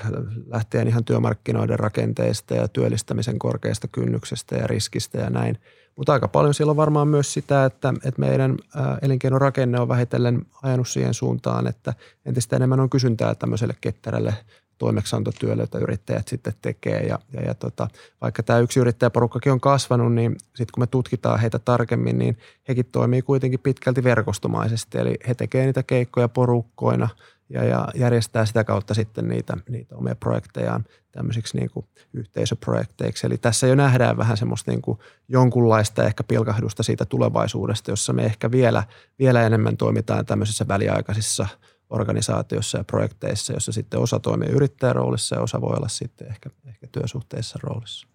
lähtien 0.47 0.89
ihan 0.89 1.05
työmarkkinoiden 1.05 1.79
rakenteista 1.79 2.55
ja 2.55 2.69
työllistämisen 2.69 3.39
korkeasta 3.39 3.89
kynnyksestä 3.89 4.57
ja 4.57 4.67
riskistä 4.67 5.19
ja 5.19 5.31
näin. 5.31 5.59
Mutta 5.97 6.13
aika 6.13 6.29
paljon 6.29 6.55
siellä 6.55 6.71
on 6.71 6.77
varmaan 6.77 7.09
myös 7.09 7.33
sitä, 7.33 7.65
että, 7.65 7.95
että 8.05 8.21
meidän 8.21 8.57
elinkeinorakenne 9.03 9.81
on 9.81 9.89
vähitellen 9.89 10.47
ajanut 10.63 10.89
siihen 10.89 11.15
suuntaan, 11.15 11.67
että 11.67 11.95
entistä 12.27 12.57
enemmän 12.57 12.81
on 12.81 12.91
kysyntää 12.91 13.35
tämmöiselle 13.35 13.75
ketterälle 13.81 14.35
toimeksiantotyölle, 14.79 15.63
jota 15.63 15.79
yrittäjät 15.79 16.29
sitten 16.29 16.53
tekee. 16.63 17.01
Ja, 17.01 17.19
ja, 17.33 17.43
ja 17.43 17.55
tota, 17.55 17.89
vaikka 18.21 18.43
tämä 18.43 18.59
yksi 18.59 18.81
yrittäjäporukkakin 18.81 19.53
on 19.53 19.61
kasvanut, 19.61 20.15
niin 20.15 20.37
sitten 20.47 20.73
kun 20.75 20.83
me 20.83 20.87
tutkitaan 20.87 21.41
heitä 21.41 21.59
tarkemmin, 21.59 22.19
niin 22.19 22.39
hekin 22.69 22.87
toimii 22.93 23.23
kuitenkin 23.23 23.61
pitkälti 23.61 24.05
verkostomaisesti. 24.05 24.99
Eli 24.99 25.17
he 25.29 25.35
tekevät 25.35 25.67
niitä 25.67 25.83
keikkoja 25.83 26.29
porukkoina 26.29 27.09
ja, 27.49 27.65
ja 27.65 27.89
järjestää 27.95 28.47
sitä 28.47 28.65
kautta 28.65 28.95
sitten 28.95 29.29
niitä, 29.29 29.57
niitä 29.69 29.97
omia 29.97 30.15
projektejaan 30.15 30.85
tämmöisiksi 31.13 31.57
niin 31.57 31.71
kuin 31.71 31.87
yhteisöprojekteiksi. 32.13 33.27
Eli 33.27 33.39
tässä 33.39 33.67
jo 33.67 33.75
nähdään 33.75 34.17
vähän 34.17 34.37
semmoista 34.37 34.71
niin 34.71 34.83
kuin 34.83 34.99
jonkunlaista 35.29 36.05
ehkä 36.05 36.25
pilkahdusta 36.25 36.83
siitä 36.83 37.05
tulevaisuudesta, 37.05 37.91
jossa 37.91 38.13
me 38.13 38.25
ehkä 38.25 38.51
vielä, 38.51 38.83
vielä 39.19 39.43
enemmän 39.43 39.77
toimitaan 39.77 40.27
tämmöisissä 40.27 40.69
väliaikaisissa– 40.69 41.47
organisaatiossa 41.91 42.79
ja 42.79 42.85
projekteissa, 42.85 43.53
jossa 43.53 43.73
sitten 43.73 44.01
osa 44.01 44.21
toimii 44.21 44.49
yrittäjäroolissa 44.49 45.37
ja 45.37 45.43
osa 45.43 45.61
voi 45.61 45.77
olla 45.77 45.89
sitten 45.89 46.29
ehkä, 46.29 46.51
ehkä 46.67 46.87
työsuhteissa 46.93 47.59
roolissa. 47.63 48.07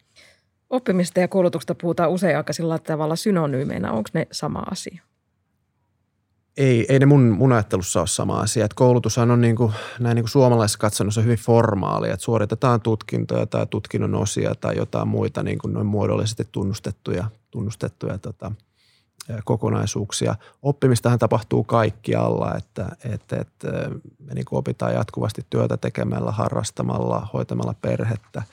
Oppimista 0.69 1.19
ja 1.19 1.27
koulutuksesta 1.27 1.75
puhutaan 1.75 2.10
usein 2.10 2.38
aika 2.38 2.53
sillä 2.53 2.79
tavalla 2.79 3.15
synonyymeinä. 3.15 3.91
Onko 3.91 4.10
ne 4.13 4.27
sama 4.31 4.60
asia? 4.71 5.03
Ei, 6.57 6.86
ei 6.89 6.99
ne 6.99 7.05
mun, 7.05 7.21
mun 7.21 7.51
ajattelussa 7.51 7.99
ole 7.99 8.07
sama 8.07 8.39
asia. 8.39 8.65
Et 8.65 8.73
koulutushan 8.73 9.31
on 9.31 9.41
niin 9.41 9.55
kuin, 9.55 9.73
näin 9.99 10.15
niin 10.15 10.23
kuin 10.23 10.29
suomalaisessa 10.29 10.79
katsannossa 10.79 11.21
hyvin 11.21 11.38
formaali, 11.38 12.10
että 12.10 12.23
suoritetaan 12.23 12.81
tutkintoja 12.81 13.45
tai 13.45 13.67
tutkinnon 13.69 14.15
osia 14.15 14.55
tai 14.55 14.77
jotain 14.77 15.07
muita 15.07 15.43
niin 15.43 15.57
kuin 15.57 15.73
noin 15.73 15.88
muodollisesti 15.88 16.47
tunnustettuja, 16.51 17.25
tunnustettuja 17.51 18.17
tota,– 18.17 18.51
kokonaisuuksia. 19.43 20.36
Oppimistahan 20.62 21.19
tapahtuu 21.19 21.63
kaikkialla, 21.63 22.55
että, 22.57 22.89
että, 23.13 23.36
että 23.36 23.67
me 24.19 24.34
niin 24.34 24.45
opitaan 24.51 24.93
jatkuvasti 24.93 25.41
työtä 25.49 25.77
tekemällä, 25.77 26.31
harrastamalla, 26.31 27.27
hoitamalla 27.34 27.75
perhettä 27.81 28.43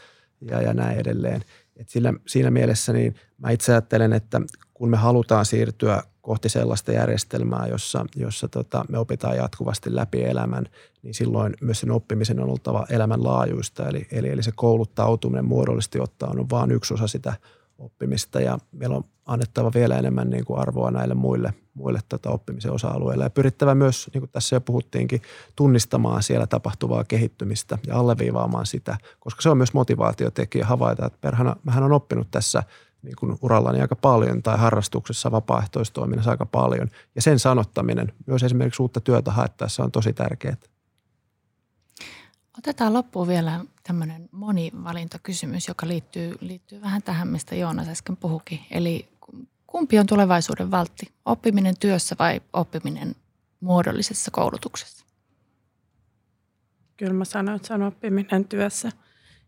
ja, 0.41 0.63
ja 0.63 0.75
näin 0.75 0.99
edelleen. 0.99 1.45
Et 1.77 1.89
sillä, 1.89 2.15
siinä 2.27 2.51
mielessä 2.51 2.93
niin 2.93 3.15
mä 3.39 3.51
itse 3.51 3.73
ajattelen, 3.73 4.13
että 4.13 4.41
kun 4.75 4.91
me 4.91 4.97
halutaan 4.97 5.47
siirtyä 5.47 6.03
kohti 6.21 6.49
sellaista 6.49 6.93
järjestelmää, 6.93 7.67
jossa, 7.67 8.07
jossa 8.17 8.49
tota, 8.49 8.85
me 8.89 8.99
opitaan 8.99 9.37
jatkuvasti 9.37 9.95
läpi 9.95 10.25
elämän, 10.25 10.67
niin 11.03 11.15
silloin 11.15 11.55
myös 11.61 11.81
sen 11.81 11.91
oppimisen 11.91 12.41
on 12.41 12.51
oltava 12.51 12.87
elämänlaajuista. 12.91 13.89
Eli, 13.89 14.07
eli, 14.13 14.29
eli 14.29 14.43
se 14.43 14.53
kouluttautuminen 14.55 15.45
muodollisesti 15.45 16.01
ottaa 16.01 16.31
on 16.31 16.51
vain 16.51 16.71
yksi 16.71 16.95
osa 16.95 17.09
sitä 17.09 17.35
oppimista 17.79 18.41
ja 18.41 18.59
meillä 18.73 18.97
on 18.97 19.05
annettava 19.27 19.71
vielä 19.75 19.99
enemmän 19.99 20.31
niin 20.31 20.45
kuin 20.45 20.61
arvoa 20.61 20.91
näille 20.91 21.15
muille, 21.15 21.55
muille 21.75 22.01
tota 22.09 22.31
oppimisen 22.31 22.73
osa-alueille 22.73 23.25
ja 23.25 23.31
pyrittävä 23.31 23.75
myös, 23.75 24.11
niin 24.15 24.21
kuin 24.21 24.31
tässä 24.31 24.57
jo 24.57 24.61
puhuttiinkin, 24.61 25.23
tunnistamaan 25.57 26.23
siellä 26.23 26.47
tapahtuvaa 26.47 27.05
kehittymistä 27.05 27.79
ja 27.87 27.99
alleviivaamaan 27.99 28.67
sitä, 28.67 28.99
koska 29.21 29.43
se 29.43 29.51
on 29.51 29.57
myös 29.57 29.73
motivaatiotekijä 29.73 30.67
havaita, 30.67 31.07
että 31.07 31.19
perhana, 31.21 31.57
mähän 31.65 31.85
on 31.85 31.93
oppinut 31.93 32.31
tässä 32.31 32.63
niin 33.03 33.17
kuin 33.17 33.37
urallani 33.43 33.81
aika 33.81 33.97
paljon 33.97 34.43
tai 34.43 34.59
harrastuksessa 34.59 35.31
vapaaehtoistoiminnassa 35.31 36.31
aika 36.31 36.47
paljon 36.47 36.89
ja 37.15 37.23
sen 37.23 37.39
sanottaminen 37.39 38.13
myös 38.27 38.43
esimerkiksi 38.43 38.83
uutta 38.83 39.01
työtä 39.01 39.31
haettaessa 39.31 39.85
on 39.85 39.93
tosi 39.93 40.13
tärkeää. 40.13 40.57
Otetaan 42.59 42.93
loppuun 42.93 43.29
vielä 43.29 43.61
tämmöinen 43.83 44.29
monivalintakysymys, 44.33 45.69
joka 45.69 45.89
liittyy, 45.89 46.35
liittyy 46.41 46.81
vähän 46.81 47.03
tähän, 47.03 47.29
mistä 47.29 47.55
Joonas 47.55 47.89
äsken 47.89 48.17
puhukin. 48.17 48.61
Eli 48.71 49.09
kumpi 49.67 49.99
on 49.99 50.07
tulevaisuuden 50.07 50.71
valtti? 50.71 51.07
Oppiminen 51.25 51.75
työssä 51.81 52.17
vai 52.19 52.41
oppiminen 52.53 53.15
muodollisessa 53.61 54.31
koulutuksessa? 54.31 55.05
Kyllä 56.97 57.13
mä 57.13 57.25
sanoin, 57.25 57.57
että 57.57 57.69
se 57.69 57.75
on 57.75 57.83
oppiminen 57.83 58.45
työssä. 58.45 58.93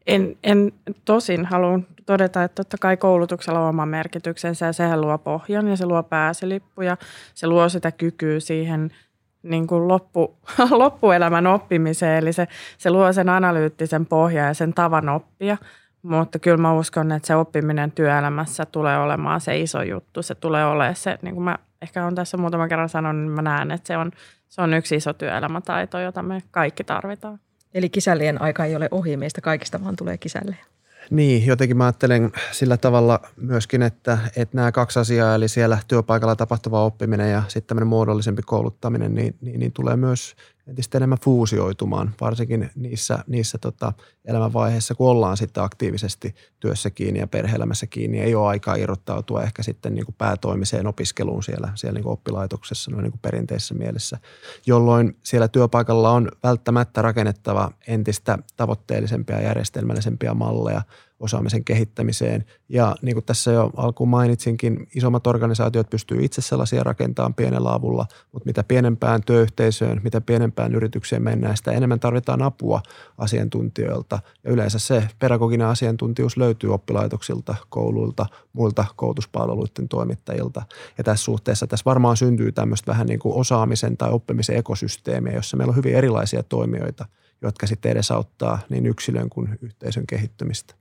En, 0.07 0.37
en 0.43 0.73
tosin 1.05 1.45
haluan 1.45 1.87
todeta, 2.07 2.45
että 2.45 2.55
totta 2.55 2.79
kai 2.79 2.97
koulutuksella 2.97 3.61
on 3.61 3.69
oma 3.69 3.87
merkityksensä 3.87 4.67
ja 4.67 4.73
sehän 4.73 5.01
luo 5.01 5.19
pohjan 5.19 5.69
ja 5.69 5.77
se 5.77 5.87
luo 5.87 6.03
pääsilippuja. 6.03 6.97
Se 7.35 7.47
luo 7.47 7.69
sitä 7.69 7.93
kykyä 7.93 8.41
siihen– 8.41 8.91
niin 9.43 9.67
kuin 9.67 9.89
loppu, 9.89 10.39
loppuelämän 10.71 11.47
oppimiseen, 11.47 12.23
eli 12.23 12.33
se, 12.33 12.49
se 12.79 12.91
luo 12.91 13.13
sen 13.13 13.29
analyyttisen 13.29 14.07
pohjan 14.07 14.47
ja 14.47 14.55
sen 14.55 14.75
tavan 14.75 15.09
oppia. 15.09 15.57
Mutta 16.03 16.39
kyllä 16.39 16.57
mä 16.57 16.75
uskon, 16.75 17.13
että 17.13 17.27
se 17.27 17.37
oppiminen 17.37 17.93
työelämässä 17.93 18.67
tulee 18.67 18.99
olemaan 18.99 19.41
se 19.41 19.59
iso 19.59 19.83
juttu. 19.83 20.23
Se 20.23 20.35
tulee 20.35 20.67
olemaan 20.67 20.97
se, 20.97 21.19
niin 21.23 21.35
kuin 21.35 21.45
mä 21.45 21.59
ehkä 21.83 22.05
olen 22.05 22.15
tässä 22.15 22.37
muutama 22.37 22.69
kerran 22.69 22.89
sanonut, 22.89 23.23
niin 23.23 23.33
mä 23.33 23.43
näen, 23.43 23.71
että 23.71 23.87
se 23.87 23.97
on, 23.97 24.11
se 24.49 24.63
on 24.63 24.75
yksi 24.75 24.97
iso 24.97 25.13
työelämätaito, 25.13 25.99
jota 25.99 26.23
me 26.23 26.43
kaikki 26.51 26.85
tarvitaan. 26.85 27.41
Eli 27.75 27.89
kisällien 27.89 28.43
aika 28.43 28.65
ei 28.65 28.77
ole 28.77 28.89
ohi 28.91 29.17
meistä 29.17 29.41
kaikista, 29.41 29.85
vaan 29.85 29.97
tulee 29.97 30.19
kisällejä. 30.19 30.65
Niin, 31.11 31.47
jotenkin 31.47 31.77
mä 31.77 31.85
ajattelen 31.85 32.33
sillä 32.53 32.77
tavalla 32.77 33.21
myöskin, 33.37 33.83
että, 33.83 34.19
että 34.37 34.57
nämä 34.57 34.73
kaksi 34.73 34.99
asiaa, 34.99 35.35
eli 35.35 35.49
siellä 35.49 35.79
työpaikalla 35.89 36.37
tapahtuva 36.37 36.85
oppiminen 36.85 37.31
ja 37.33 37.43
sitten 37.49 37.69
tämmöinen 37.69 37.89
muodollisempi 37.89 38.43
kouluttaminen, 38.43 39.15
niin, 39.15 39.37
niin, 39.41 39.61
niin 39.61 39.73
tulee 39.73 39.97
myös 39.97 40.35
entistä 40.71 40.99
enemmän 40.99 41.19
fuusioitumaan, 41.19 42.15
varsinkin 42.21 42.71
niissä, 42.75 43.19
niissä 43.27 43.59
tota 43.59 43.93
elämänvaiheissa, 44.25 44.95
kun 44.95 45.11
ollaan 45.11 45.37
sitten 45.37 45.63
aktiivisesti 45.63 46.35
työssä 46.61 46.91
kiinni 46.91 47.21
ja 47.21 47.27
perheelämässä 47.27 47.87
kiinni. 47.87 48.21
Ei 48.21 48.35
ole 48.35 48.49
aikaa 48.49 48.75
irrottautua 48.75 49.43
ehkä 49.43 49.63
sitten 49.63 49.95
niin 49.95 50.05
kuin 50.05 50.15
päätoimiseen 50.19 50.87
opiskeluun 50.87 51.43
siellä, 51.43 51.73
siellä 51.75 51.95
niin 51.95 52.03
kuin 52.03 52.13
oppilaitoksessa 52.13 52.91
noin 52.91 53.03
niin 53.03 53.13
kuin 53.13 53.21
perinteisessä 53.21 53.75
mielessä, 53.75 54.19
jolloin 54.67 55.17
siellä 55.23 55.49
työpaikalla 55.49 56.11
on 56.11 56.29
välttämättä 56.43 57.03
rakennettava 57.03 57.71
entistä 57.87 58.39
tavoitteellisempia 58.57 59.37
ja 59.37 59.43
järjestelmällisempiä 59.43 60.35
malleja 60.35 60.83
osaamisen 61.21 61.65
kehittämiseen. 61.65 62.45
Ja 62.69 62.97
niin 63.03 63.15
kuin 63.15 63.25
tässä 63.25 63.53
jo 63.53 63.71
alkuun 63.77 64.09
mainitsinkin, 64.09 64.89
isommat 64.95 65.27
organisaatiot 65.27 65.91
pystyy 65.91 66.25
itse 66.25 66.43
sellaisia 66.43 66.83
rakentamaan 66.83 67.35
pienellä 67.35 67.75
avulla, 67.75 68.07
mutta 68.33 68.47
mitä 68.47 68.65
pienempään 68.65 69.21
työyhteisöön, 69.27 70.01
mitä 70.05 70.21
pienempään 70.21 70.75
yritykseen 70.75 71.23
mennään, 71.23 71.57
sitä 71.57 71.73
enemmän 71.73 72.01
tarvitaan 72.01 72.43
apua 72.43 72.83
asiantuntijoilta. 73.19 74.19
Ja 74.45 74.51
yleensä 74.51 74.79
se 74.79 75.09
pedagoginen 75.19 75.67
asiantuntijuus 75.67 76.37
löytyy 76.37 76.75
oppilaitoksilta, 76.75 77.55
kouluilta, 77.69 78.27
muilta 78.53 78.85
koulutuspalveluiden 78.97 79.89
toimittajilta. 79.89 80.63
Ja 80.99 81.05
tässä 81.05 81.25
suhteessa 81.25 81.67
tässä 81.67 81.85
varmaan 81.85 82.17
syntyy 82.17 82.53
tämmöistä 82.53 82.91
vähän 82.93 83.07
niin 83.07 83.21
kuin 83.21 83.35
osaamisen 83.35 83.97
tai 83.97 84.11
oppimisen 84.11 84.57
ekosysteemiä, 84.57 85.33
jossa 85.33 85.57
meillä 85.57 85.71
on 85.71 85.77
hyvin 85.77 85.95
erilaisia 85.95 86.43
toimijoita, 86.43 87.07
jotka 87.43 87.67
sitten 87.67 87.93
edesauttaa 87.93 88.59
niin 88.69 88.87
yksilön 88.87 89.31
kuin 89.31 89.59
yhteisön 89.63 90.07
kehittymistä. 90.07 90.80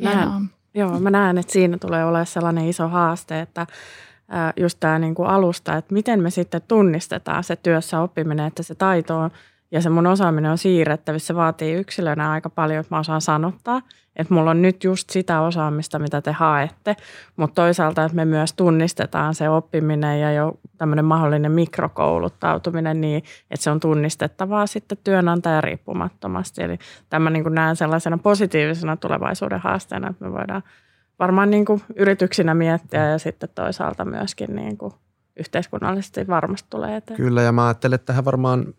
Näen, 0.00 0.50
joo, 0.74 1.00
mä 1.00 1.10
näen, 1.10 1.38
että 1.38 1.52
siinä 1.52 1.78
tulee 1.78 2.04
olemaan 2.04 2.26
sellainen 2.26 2.68
iso 2.68 2.88
haaste, 2.88 3.40
että 3.40 3.66
just 4.56 4.80
tämä 4.80 4.98
niin 4.98 5.14
kuin 5.14 5.28
alusta, 5.28 5.76
että 5.76 5.94
miten 5.94 6.22
me 6.22 6.30
sitten 6.30 6.62
tunnistetaan 6.68 7.44
se 7.44 7.56
työssä 7.56 8.00
oppiminen, 8.00 8.46
että 8.46 8.62
se 8.62 8.74
taito 8.74 9.18
on 9.18 9.30
ja 9.74 9.80
se 9.80 9.90
mun 9.90 10.06
osaaminen 10.06 10.50
on 10.50 10.58
siirrettävissä. 10.58 11.26
Se 11.26 11.34
vaatii 11.34 11.74
yksilönä 11.74 12.30
aika 12.30 12.50
paljon, 12.50 12.80
että 12.80 12.94
mä 12.94 12.98
osaan 12.98 13.20
sanottaa, 13.20 13.82
että 14.16 14.34
mulla 14.34 14.50
on 14.50 14.62
nyt 14.62 14.84
just 14.84 15.10
sitä 15.10 15.40
osaamista, 15.40 15.98
mitä 15.98 16.22
te 16.22 16.32
haette. 16.32 16.96
Mutta 17.36 17.62
toisaalta, 17.62 18.04
että 18.04 18.16
me 18.16 18.24
myös 18.24 18.52
tunnistetaan 18.52 19.34
se 19.34 19.48
oppiminen 19.48 20.20
ja 20.20 20.32
jo 20.32 20.58
tämmöinen 20.78 21.04
mahdollinen 21.04 21.52
mikrokouluttautuminen 21.52 23.00
niin, 23.00 23.22
että 23.50 23.64
se 23.64 23.70
on 23.70 23.80
tunnistettavaa 23.80 24.66
sitten 24.66 24.98
työnantaja 25.04 25.60
riippumattomasti. 25.60 26.62
Eli 26.62 26.78
tämä 27.10 27.30
niin 27.30 27.44
näen 27.54 27.76
sellaisena 27.76 28.18
positiivisena 28.18 28.96
tulevaisuuden 28.96 29.60
haasteena, 29.60 30.10
että 30.10 30.24
me 30.24 30.32
voidaan 30.32 30.62
varmaan 31.18 31.50
niin 31.50 31.64
kuin 31.64 31.82
yrityksinä 31.96 32.54
miettiä 32.54 33.08
ja 33.08 33.18
sitten 33.18 33.48
toisaalta 33.54 34.04
myöskin 34.04 34.56
niin 34.56 34.78
kuin 34.78 34.92
yhteiskunnallisesti 35.36 36.26
varmasti 36.26 36.66
tulee 36.70 36.96
eteen. 36.96 37.16
Kyllä 37.16 37.42
ja 37.42 37.52
mä 37.52 37.66
ajattelen, 37.66 37.94
että 37.94 38.06
tähän 38.06 38.24
varmaan 38.24 38.74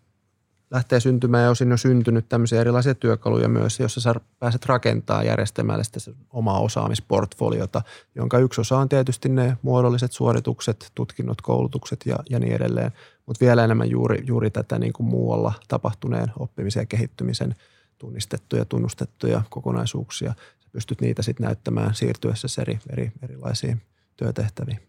lähtee 0.70 1.00
syntymään 1.00 1.44
ja 1.44 1.50
osin 1.50 1.70
jo 1.70 1.76
syntynyt 1.76 2.28
tämmöisiä 2.28 2.60
erilaisia 2.60 2.94
työkaluja 2.94 3.48
myös, 3.48 3.80
jossa 3.80 4.00
sä 4.00 4.14
pääset 4.38 4.66
rakentamaan 4.66 5.26
järjestelmällisesti 5.26 6.16
omaa 6.30 6.60
osaamisportfoliota, 6.60 7.82
jonka 8.14 8.38
yksi 8.38 8.60
osa 8.60 8.78
on 8.78 8.88
tietysti 8.88 9.28
ne 9.28 9.56
muodolliset 9.62 10.12
suoritukset, 10.12 10.90
tutkinnot, 10.94 11.40
koulutukset 11.40 12.00
ja, 12.06 12.16
ja 12.30 12.38
niin 12.38 12.52
edelleen, 12.52 12.92
mutta 13.26 13.44
vielä 13.44 13.64
enemmän 13.64 13.90
juuri, 13.90 14.22
juuri 14.26 14.50
tätä 14.50 14.78
niin 14.78 14.92
kuin 14.92 15.06
muualla 15.06 15.52
tapahtuneen 15.68 16.32
oppimisen 16.38 16.80
ja 16.80 16.86
kehittymisen 16.86 17.54
tunnistettuja, 17.98 18.64
tunnustettuja 18.64 19.42
kokonaisuuksia. 19.50 20.34
Sä 20.60 20.68
pystyt 20.72 21.00
niitä 21.00 21.22
sitten 21.22 21.44
näyttämään 21.44 21.94
siirtyessä 21.94 22.62
eri, 22.62 22.78
eri, 22.92 23.12
erilaisiin 23.22 23.82
työtehtäviin. 24.16 24.80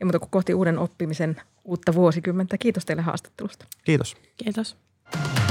Ja 0.00 0.06
mutta 0.06 0.18
kohti 0.18 0.54
uuden 0.54 0.78
oppimisen 0.78 1.36
uutta 1.64 1.94
vuosikymmentä. 1.94 2.58
Kiitos 2.58 2.84
teille 2.84 3.02
haastattelusta. 3.02 3.66
Kiitos. 3.84 4.16
Kiitos. 4.36 4.76
Thank 5.12 5.38
you. 5.38 5.43